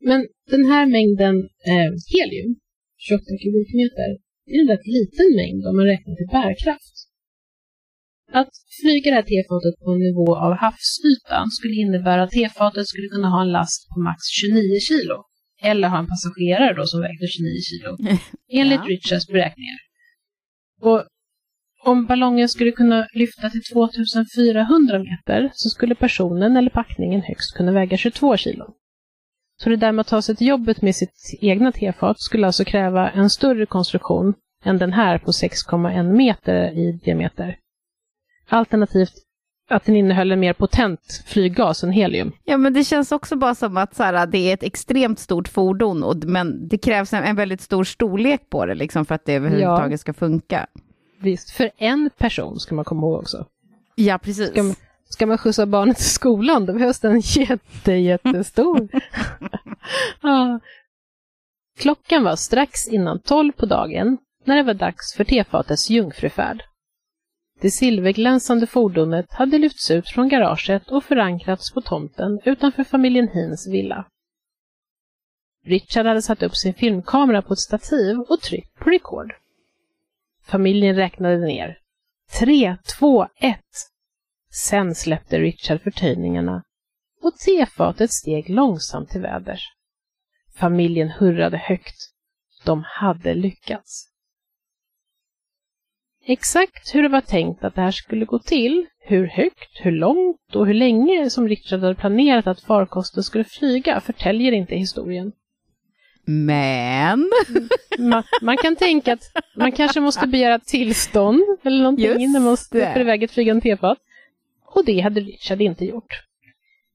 Men 0.00 0.26
den 0.50 0.64
här 0.66 0.86
mängden 0.86 1.36
eh, 1.66 1.92
helium 2.06 2.56
28 3.08 3.22
kubikmeter 3.42 4.10
är 4.52 4.58
en 4.62 4.68
rätt 4.72 4.86
liten 4.96 5.28
mängd 5.40 5.62
om 5.68 5.74
man 5.78 5.86
räknar 5.92 6.14
till 6.16 6.30
bärkraft. 6.38 6.96
Att 8.40 8.52
flyga 8.80 9.10
det 9.10 9.18
här 9.20 9.28
tefatet 9.34 9.74
på 9.82 9.88
en 9.94 10.02
nivå 10.08 10.28
av 10.46 10.52
havsytan 10.64 11.46
skulle 11.56 11.76
innebära 11.84 12.22
att 12.22 12.36
tefatet 12.40 12.86
skulle 12.88 13.08
kunna 13.14 13.28
ha 13.34 13.40
en 13.42 13.52
last 13.58 13.80
på 13.90 13.96
max 14.00 14.20
29 14.40 14.80
kilo. 14.90 15.16
Eller 15.70 15.88
ha 15.88 15.98
en 15.98 16.10
passagerare 16.12 16.74
då 16.74 16.84
som 16.86 17.00
vägde 17.00 17.26
29 17.26 17.60
kilo. 17.70 17.90
Enligt 18.60 18.84
ja. 18.84 18.90
Richards 18.94 19.26
beräkningar. 19.26 19.78
Och 20.80 21.00
om 21.84 22.06
ballongen 22.06 22.48
skulle 22.48 22.72
kunna 22.72 23.06
lyfta 23.14 23.50
till 23.50 23.62
2400 23.72 24.98
meter 24.98 25.50
så 25.54 25.68
skulle 25.68 25.94
personen 25.94 26.56
eller 26.56 26.70
packningen 26.70 27.22
högst 27.22 27.56
kunna 27.56 27.72
väga 27.72 27.96
22 27.96 28.36
kilo. 28.36 28.74
Så 29.56 29.68
det 29.68 29.76
där 29.76 29.92
med 29.92 30.00
att 30.00 30.06
ta 30.06 30.22
sig 30.22 30.36
till 30.36 30.46
jobbet 30.46 30.82
med 30.82 30.96
sitt 30.96 31.38
egna 31.40 31.72
tefat 31.72 32.20
skulle 32.20 32.46
alltså 32.46 32.64
kräva 32.64 33.10
en 33.10 33.30
större 33.30 33.66
konstruktion 33.66 34.34
än 34.64 34.78
den 34.78 34.92
här 34.92 35.18
på 35.18 35.30
6,1 35.30 36.12
meter 36.12 36.78
i 36.78 37.00
diameter. 37.04 37.56
Alternativt 38.48 39.12
att 39.70 39.84
den 39.84 39.96
innehöll 39.96 40.32
en 40.32 40.40
mer 40.40 40.52
potent 40.52 41.24
flyggas 41.26 41.84
än 41.84 41.90
helium. 41.90 42.32
Ja, 42.44 42.56
men 42.56 42.72
det 42.72 42.84
känns 42.84 43.12
också 43.12 43.36
bara 43.36 43.54
som 43.54 43.76
att 43.76 43.94
så 43.94 44.02
här, 44.02 44.26
det 44.26 44.38
är 44.38 44.54
ett 44.54 44.62
extremt 44.62 45.18
stort 45.18 45.48
fordon, 45.48 46.02
och, 46.02 46.16
men 46.24 46.68
det 46.68 46.78
krävs 46.78 47.12
en, 47.12 47.24
en 47.24 47.36
väldigt 47.36 47.60
stor 47.60 47.84
storlek 47.84 48.50
på 48.50 48.66
det 48.66 48.74
liksom, 48.74 49.04
för 49.04 49.14
att 49.14 49.24
det 49.24 49.34
överhuvudtaget 49.34 49.90
ja. 49.90 49.98
ska 49.98 50.12
funka. 50.12 50.66
Visst, 51.20 51.50
för 51.50 51.70
en 51.76 52.10
person 52.18 52.60
ska 52.60 52.74
man 52.74 52.84
komma 52.84 53.06
ihåg 53.06 53.18
också. 53.18 53.46
Ja, 53.94 54.18
precis. 54.18 54.48
Ska 54.48 54.62
man, 54.62 54.74
ska 55.12 55.26
man 55.26 55.38
skjutsa 55.38 55.66
barnet 55.66 55.96
till 55.96 56.10
skolan, 56.10 56.66
då 56.66 56.72
behövs 56.72 57.00
den 57.00 57.20
jätte, 57.20 57.92
jättestor. 57.92 58.88
ah. 60.20 60.58
Klockan 61.78 62.24
var 62.24 62.36
strax 62.36 62.88
innan 62.88 63.20
tolv 63.20 63.52
på 63.52 63.66
dagen 63.66 64.18
när 64.44 64.56
det 64.56 64.62
var 64.62 64.74
dags 64.74 65.14
för 65.14 65.24
tefatets 65.24 65.90
jungfrufärd. 65.90 66.62
Det 67.60 67.70
silverglänsande 67.70 68.66
fordonet 68.66 69.32
hade 69.32 69.58
lyfts 69.58 69.90
ut 69.90 70.08
från 70.08 70.28
garaget 70.28 70.90
och 70.90 71.04
förankrats 71.04 71.72
på 71.72 71.80
tomten 71.80 72.40
utanför 72.44 72.84
familjen 72.84 73.28
Hins 73.28 73.68
villa. 73.68 74.04
Richard 75.64 76.06
hade 76.06 76.22
satt 76.22 76.42
upp 76.42 76.56
sin 76.56 76.74
filmkamera 76.74 77.42
på 77.42 77.52
ett 77.52 77.58
stativ 77.58 78.18
och 78.18 78.40
tryckt 78.40 78.78
på 78.78 78.90
record. 78.90 79.32
Familjen 80.44 80.96
räknade 80.96 81.38
ner. 81.38 81.78
Tre, 82.40 82.76
två, 82.98 83.26
ett. 83.36 83.91
Sen 84.54 84.94
släppte 84.94 85.38
Richard 85.38 85.82
förtöjningarna 85.82 86.62
och 87.22 87.36
tefatet 87.36 88.12
steg 88.12 88.50
långsamt 88.50 89.10
till 89.10 89.20
väders. 89.20 89.60
Familjen 90.56 91.10
hurrade 91.10 91.56
högt. 91.56 91.96
De 92.64 92.84
hade 92.86 93.34
lyckats. 93.34 94.08
Exakt 96.26 96.94
hur 96.94 97.02
det 97.02 97.08
var 97.08 97.20
tänkt 97.20 97.64
att 97.64 97.74
det 97.74 97.80
här 97.80 97.90
skulle 97.90 98.24
gå 98.24 98.38
till, 98.38 98.86
hur 99.00 99.26
högt, 99.26 99.80
hur 99.80 99.92
långt 99.92 100.56
och 100.56 100.66
hur 100.66 100.74
länge 100.74 101.30
som 101.30 101.48
Richard 101.48 101.80
hade 101.80 101.94
planerat 101.94 102.46
att 102.46 102.60
farkosten 102.60 103.22
skulle 103.22 103.44
flyga 103.44 104.00
förtäljer 104.00 104.52
inte 104.52 104.74
historien. 104.74 105.32
Men... 106.24 107.30
Man, 107.98 108.22
man, 108.42 108.56
kan 108.56 108.76
tänka 108.76 109.12
att 109.12 109.32
man 109.56 109.72
kanske 109.72 110.00
måste 110.00 110.26
begära 110.26 110.58
tillstånd 110.58 111.42
eller 111.62 111.78
någonting 111.78 112.04
Just 112.04 112.20
innan 112.20 112.42
man 112.42 112.50
måste 112.50 112.94
iväg 112.96 113.22
ett 113.22 113.30
flygande 113.30 113.62
tefat. 113.62 113.98
Och 114.74 114.84
det 114.84 115.00
hade 115.00 115.20
Richard 115.20 115.60
inte 115.60 115.84
gjort. 115.84 116.22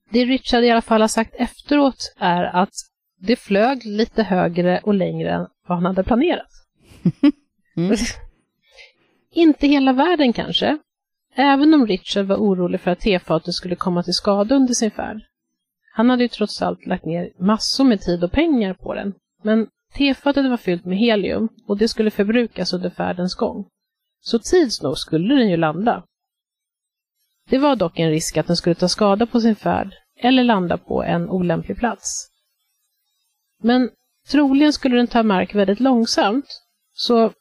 Det 0.09 0.25
Richard 0.25 0.63
i 0.63 0.71
alla 0.71 0.81
fall 0.81 1.01
har 1.01 1.07
sagt 1.07 1.35
efteråt 1.35 2.13
är 2.17 2.43
att 2.43 2.73
det 3.19 3.35
flög 3.35 3.85
lite 3.85 4.23
högre 4.23 4.79
och 4.83 4.93
längre 4.93 5.31
än 5.31 5.47
vad 5.67 5.77
han 5.77 5.85
hade 5.85 6.03
planerat. 6.03 6.49
Mm. 7.77 7.95
Inte 9.31 9.67
hela 9.67 9.93
världen 9.93 10.33
kanske, 10.33 10.77
även 11.35 11.73
om 11.73 11.87
Richard 11.87 12.25
var 12.25 12.35
orolig 12.35 12.81
för 12.81 12.91
att 12.91 12.99
tefatet 12.99 13.53
skulle 13.53 13.75
komma 13.75 14.03
till 14.03 14.13
skada 14.13 14.55
under 14.55 14.73
sin 14.73 14.91
färd. 14.91 15.21
Han 15.93 16.09
hade 16.09 16.23
ju 16.23 16.27
trots 16.27 16.61
allt 16.61 16.85
lagt 16.85 17.05
ner 17.05 17.31
massor 17.39 17.83
med 17.83 18.01
tid 18.01 18.23
och 18.23 18.31
pengar 18.31 18.73
på 18.73 18.93
den, 18.93 19.13
men 19.43 19.67
tefatet 19.93 20.49
var 20.49 20.57
fyllt 20.57 20.85
med 20.85 20.97
helium 20.97 21.49
och 21.67 21.77
det 21.77 21.87
skulle 21.87 22.11
förbrukas 22.11 22.73
under 22.73 22.89
färdens 22.89 23.35
gång. 23.35 23.65
Så 24.19 24.39
tids 24.39 24.81
nog 24.81 24.97
skulle 24.97 25.35
den 25.35 25.49
ju 25.49 25.57
landa. 25.57 26.03
Det 27.49 27.57
var 27.57 27.75
dock 27.75 27.99
en 27.99 28.09
risk 28.09 28.37
att 28.37 28.47
den 28.47 28.55
skulle 28.55 28.75
ta 28.75 28.89
skada 28.89 29.25
på 29.25 29.41
sin 29.41 29.55
färd 29.55 29.93
eller 30.19 30.43
landa 30.43 30.77
på 30.77 31.03
en 31.03 31.29
olämplig 31.29 31.77
plats. 31.77 32.29
Men 33.63 33.89
troligen 34.29 34.73
skulle 34.73 34.97
den 34.97 35.07
ta 35.07 35.23
mark 35.23 35.55
väldigt 35.55 35.79
långsamt, 35.79 36.61
så 36.93 37.31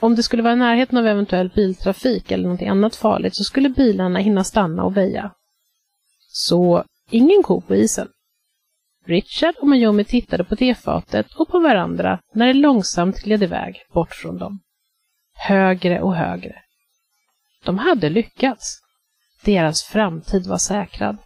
om 0.00 0.14
det 0.14 0.22
skulle 0.22 0.42
vara 0.42 0.52
i 0.52 0.56
närheten 0.56 0.98
av 0.98 1.06
eventuell 1.06 1.48
biltrafik 1.54 2.30
eller 2.30 2.48
något 2.48 2.62
annat 2.62 2.96
farligt 2.96 3.36
så 3.36 3.44
skulle 3.44 3.68
bilarna 3.68 4.18
hinna 4.18 4.44
stanna 4.44 4.84
och 4.84 4.96
väja. 4.96 5.32
Så 6.28 6.84
ingen 7.10 7.42
ko 7.42 7.60
på 7.60 7.74
isen. 7.74 8.08
Richard 9.06 9.54
och 9.56 9.68
Mayomi 9.68 10.04
tittade 10.04 10.44
på 10.44 10.56
tefatet 10.56 11.34
och 11.34 11.48
på 11.48 11.60
varandra 11.60 12.18
när 12.34 12.46
det 12.46 12.54
långsamt 12.54 13.20
gled 13.20 13.42
iväg 13.42 13.82
bort 13.92 14.14
från 14.14 14.38
dem. 14.38 14.60
Högre 15.34 16.02
och 16.02 16.16
högre. 16.16 16.62
De 17.64 17.78
hade 17.78 18.10
lyckats. 18.10 18.81
Deras 19.44 19.82
framtid 19.82 20.46
var 20.46 20.58
säkrad. 20.58 21.18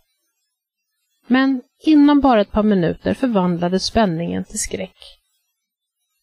Men 1.26 1.62
inom 1.86 2.20
bara 2.20 2.40
ett 2.40 2.52
par 2.52 2.62
minuter 2.62 3.14
förvandlades 3.14 3.84
spänningen 3.84 4.44
till 4.44 4.58
skräck. 4.58 4.96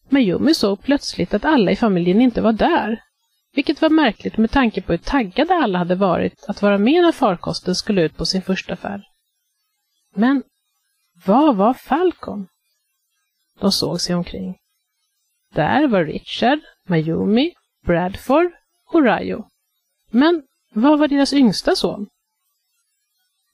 Mayumi 0.08 0.54
såg 0.54 0.82
plötsligt 0.82 1.34
att 1.34 1.44
alla 1.44 1.70
i 1.70 1.76
familjen 1.76 2.20
inte 2.20 2.40
var 2.40 2.52
där. 2.52 3.02
Vilket 3.54 3.82
var 3.82 3.90
märkligt 3.90 4.36
med 4.36 4.50
tanke 4.50 4.82
på 4.82 4.92
hur 4.92 4.98
taggade 4.98 5.54
alla 5.54 5.78
hade 5.78 5.94
varit 5.94 6.44
att 6.48 6.62
vara 6.62 6.78
med 6.78 7.02
när 7.02 7.12
farkosten 7.12 7.74
skulle 7.74 8.02
ut 8.02 8.16
på 8.16 8.26
sin 8.26 8.42
första 8.42 8.76
färd. 8.76 9.00
Men 10.14 10.42
vad 11.24 11.56
var 11.56 11.74
Falcon? 11.74 12.48
De 13.60 13.72
såg 13.72 14.00
sig 14.00 14.14
omkring. 14.14 14.56
Där 15.52 15.88
var 15.88 16.04
Richard, 16.04 16.58
Mayumi, 16.88 17.54
Bradford 17.86 18.52
och 18.92 19.04
Rayo. 19.04 19.48
Men 20.10 20.42
vad 20.74 20.98
var 20.98 21.08
deras 21.08 21.32
yngsta 21.32 21.76
son? 21.76 22.06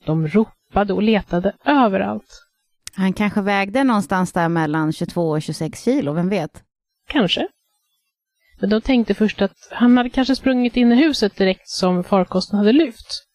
De 0.04 0.28
ropade 0.28 0.92
och 0.92 1.02
letade 1.02 1.56
överallt. 1.64 2.46
Han 2.92 3.12
kanske 3.12 3.40
vägde 3.40 3.84
någonstans 3.84 4.32
där 4.32 4.48
mellan 4.48 4.92
22 4.92 5.30
och 5.30 5.42
26 5.42 5.84
kilo, 5.84 6.12
vem 6.12 6.28
vet? 6.28 6.64
Kanske. 7.08 7.48
Men 8.60 8.70
de 8.70 8.80
tänkte 8.80 9.14
först 9.14 9.42
att 9.42 9.68
han 9.70 9.96
hade 9.96 10.10
kanske 10.10 10.36
sprungit 10.36 10.76
in 10.76 10.92
i 10.92 10.96
huset 10.96 11.36
direkt 11.36 11.68
som 11.68 12.04
farkosten 12.04 12.58
hade 12.58 12.72
lyft. 12.72 13.26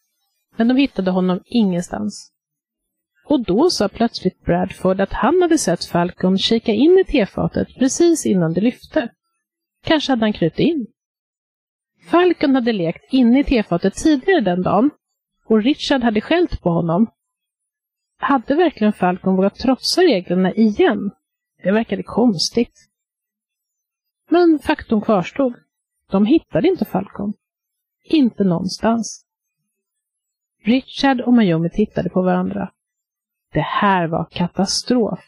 Men 0.56 0.68
de 0.68 0.78
hittade 0.78 1.12
honom 1.12 1.40
ingenstans. 1.46 2.32
Och 3.26 3.46
då 3.46 3.70
sa 3.70 3.90
plötsligt 3.90 4.46
Bradford 4.46 5.02
att 5.02 5.14
han 5.14 5.42
hade 5.42 5.58
sett 5.58 5.86
Falcon 5.86 6.38
kika 6.38 6.72
in 6.72 7.04
i 7.08 7.12
tefatet 7.12 7.68
precis 7.80 8.26
innan 8.26 8.54
det 8.54 8.62
lyfte. 8.62 9.10
Kanske 9.84 10.12
hade 10.12 10.26
han 10.26 10.34
krupit 10.34 10.60
in. 10.60 10.88
Falcon 12.06 12.56
hade 12.56 12.74
lekt 12.74 13.14
inne 13.14 13.40
i 13.40 13.44
tefatet 13.44 13.94
tidigare 13.94 14.42
den 14.42 14.62
dagen 14.62 14.90
och 15.46 15.64
Richard 15.64 16.02
hade 16.02 16.22
skällt 16.22 16.62
på 16.62 16.70
honom 16.70 17.08
hade 18.18 18.56
verkligen 18.56 18.94
Falcon 18.94 19.36
vågat 19.36 19.56
trotsa 19.56 20.02
reglerna 20.02 20.54
igen? 20.54 21.12
Det 21.64 21.72
verkade 21.72 22.04
konstigt. 22.04 22.90
Men 24.30 24.60
faktum 24.60 25.02
kvarstod. 25.02 25.54
De 26.12 26.26
hittade 26.26 26.68
inte 26.68 26.86
Falcon. 26.86 27.34
Inte 28.04 28.44
någonstans. 28.44 29.26
Richard 30.64 31.22
och 31.22 31.34
Mayomi 31.34 31.70
tittade 31.70 32.10
på 32.10 32.22
varandra. 32.22 32.72
Det 33.54 33.62
här 33.62 34.08
var 34.08 34.26
katastrof. 34.32 35.20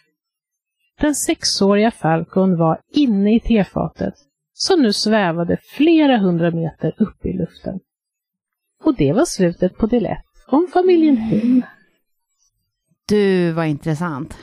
Den 0.99 1.15
sexåriga 1.15 1.91
Falcon 1.91 2.57
var 2.57 2.81
inne 2.91 3.35
i 3.35 3.39
tefatet 3.39 4.26
som 4.59 4.81
nu 4.81 4.93
svävade 4.93 5.57
flera 5.77 6.17
hundra 6.17 6.51
meter 6.51 6.93
upp 6.97 7.25
i 7.25 7.33
luften. 7.33 7.79
Och 8.83 8.95
det 8.95 9.13
var 9.13 9.25
slutet 9.25 9.77
på 9.77 9.87
del 9.87 10.05
1 10.05 10.17
om 10.47 10.67
familjen 10.73 11.17
Hum. 11.17 11.63
Du, 13.07 13.51
vad 13.51 13.67
intressant. 13.67 14.37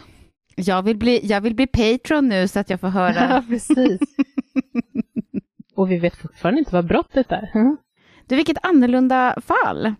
Jag 0.57 0.83
vill 0.83 0.97
bli, 0.97 1.27
jag 1.27 1.41
vill 1.41 1.55
bli 1.55 1.67
Patreon 1.67 2.29
nu 2.29 2.49
så 2.49 2.61
att 2.61 2.71
jag 2.71 2.81
får 2.81 2.89
höra. 2.89 3.15
Ja, 3.15 3.45
precis. 3.49 4.01
Och 5.75 5.91
vi 5.91 5.99
vet 5.99 6.17
fortfarande 6.17 6.59
inte 6.59 6.75
vad 6.75 6.87
brottet 6.87 7.33
är. 7.33 7.51
Mm. 7.55 7.77
Du, 8.27 8.37
vilket 8.37 8.67
annorlunda 8.67 9.37
fall. 9.47 9.95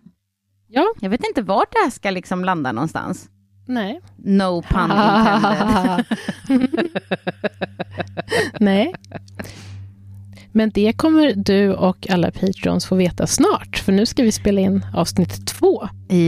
Ja. 0.67 0.93
Jag 0.99 1.09
vet 1.09 1.27
inte 1.27 1.41
vart 1.41 1.71
det 1.71 1.79
här 1.83 1.89
ska 1.89 2.09
liksom 2.09 2.45
landa 2.45 2.71
någonstans. 2.71 3.29
Nej. 3.67 4.01
No 4.17 4.61
pun 4.61 4.91
intended. 4.91 6.05
Nej. 8.59 8.93
Men 10.55 10.69
det 10.69 10.93
kommer 10.93 11.33
du 11.35 11.73
och 11.73 12.07
alla 12.09 12.31
patrons 12.31 12.85
få 12.85 12.95
veta 12.95 13.27
snart, 13.27 13.77
för 13.77 13.91
nu 13.91 14.05
ska 14.05 14.23
vi 14.23 14.31
spela 14.31 14.61
in 14.61 14.85
avsnitt 14.93 15.47
två. 15.47 15.87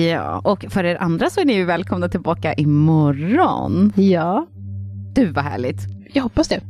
Ja, 0.09 0.41
och 0.43 0.65
för 0.69 0.83
er 0.83 0.95
andra 0.95 1.29
så 1.29 1.41
är 1.41 1.45
ni 1.45 1.53
ju 1.53 1.65
välkomna 1.65 2.09
tillbaka 2.09 2.53
imorgon. 2.53 3.93
Ja. 3.95 4.47
Du, 5.13 5.31
vad 5.31 5.43
härligt. 5.43 5.77
Jag 6.13 6.23
hoppas 6.23 6.47
det. 6.47 6.61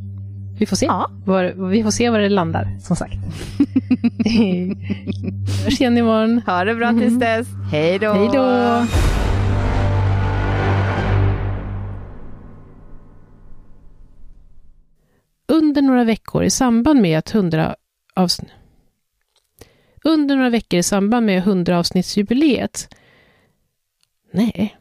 Vi 0.60 0.66
får 0.66 0.76
se. 0.76 0.86
Ja. 0.86 1.12
Var, 1.26 1.70
vi 1.70 1.84
får 1.84 1.92
se 1.92 2.10
var 2.10 2.20
det 2.20 2.30
landar, 2.30 2.78
som 2.82 2.96
sagt. 2.96 3.14
Vi 4.24 4.76
hörs 5.64 5.82
igen 5.82 5.98
imorgon. 5.98 6.42
Ha 6.46 6.64
det 6.64 6.76
bra 6.76 6.92
tills 6.92 7.20
dess. 7.20 7.48
Hej 7.72 8.00
då. 8.00 8.14
Hej 8.14 8.30
då. 8.34 9.27
under 15.58 15.82
några 15.82 16.04
veckor 16.04 16.44
i 16.44 16.50
samband 16.50 17.02
med 17.02 17.20
att 17.20 17.36
100 17.36 17.76
avsnitt 18.16 18.52
under 20.04 20.36
några 20.36 20.50
veckor 20.50 20.80
i 20.80 20.84
samband 20.84 21.26
med 21.26 21.44
100-avsnittsjubileet. 21.44 22.96
Nej, 24.32 24.78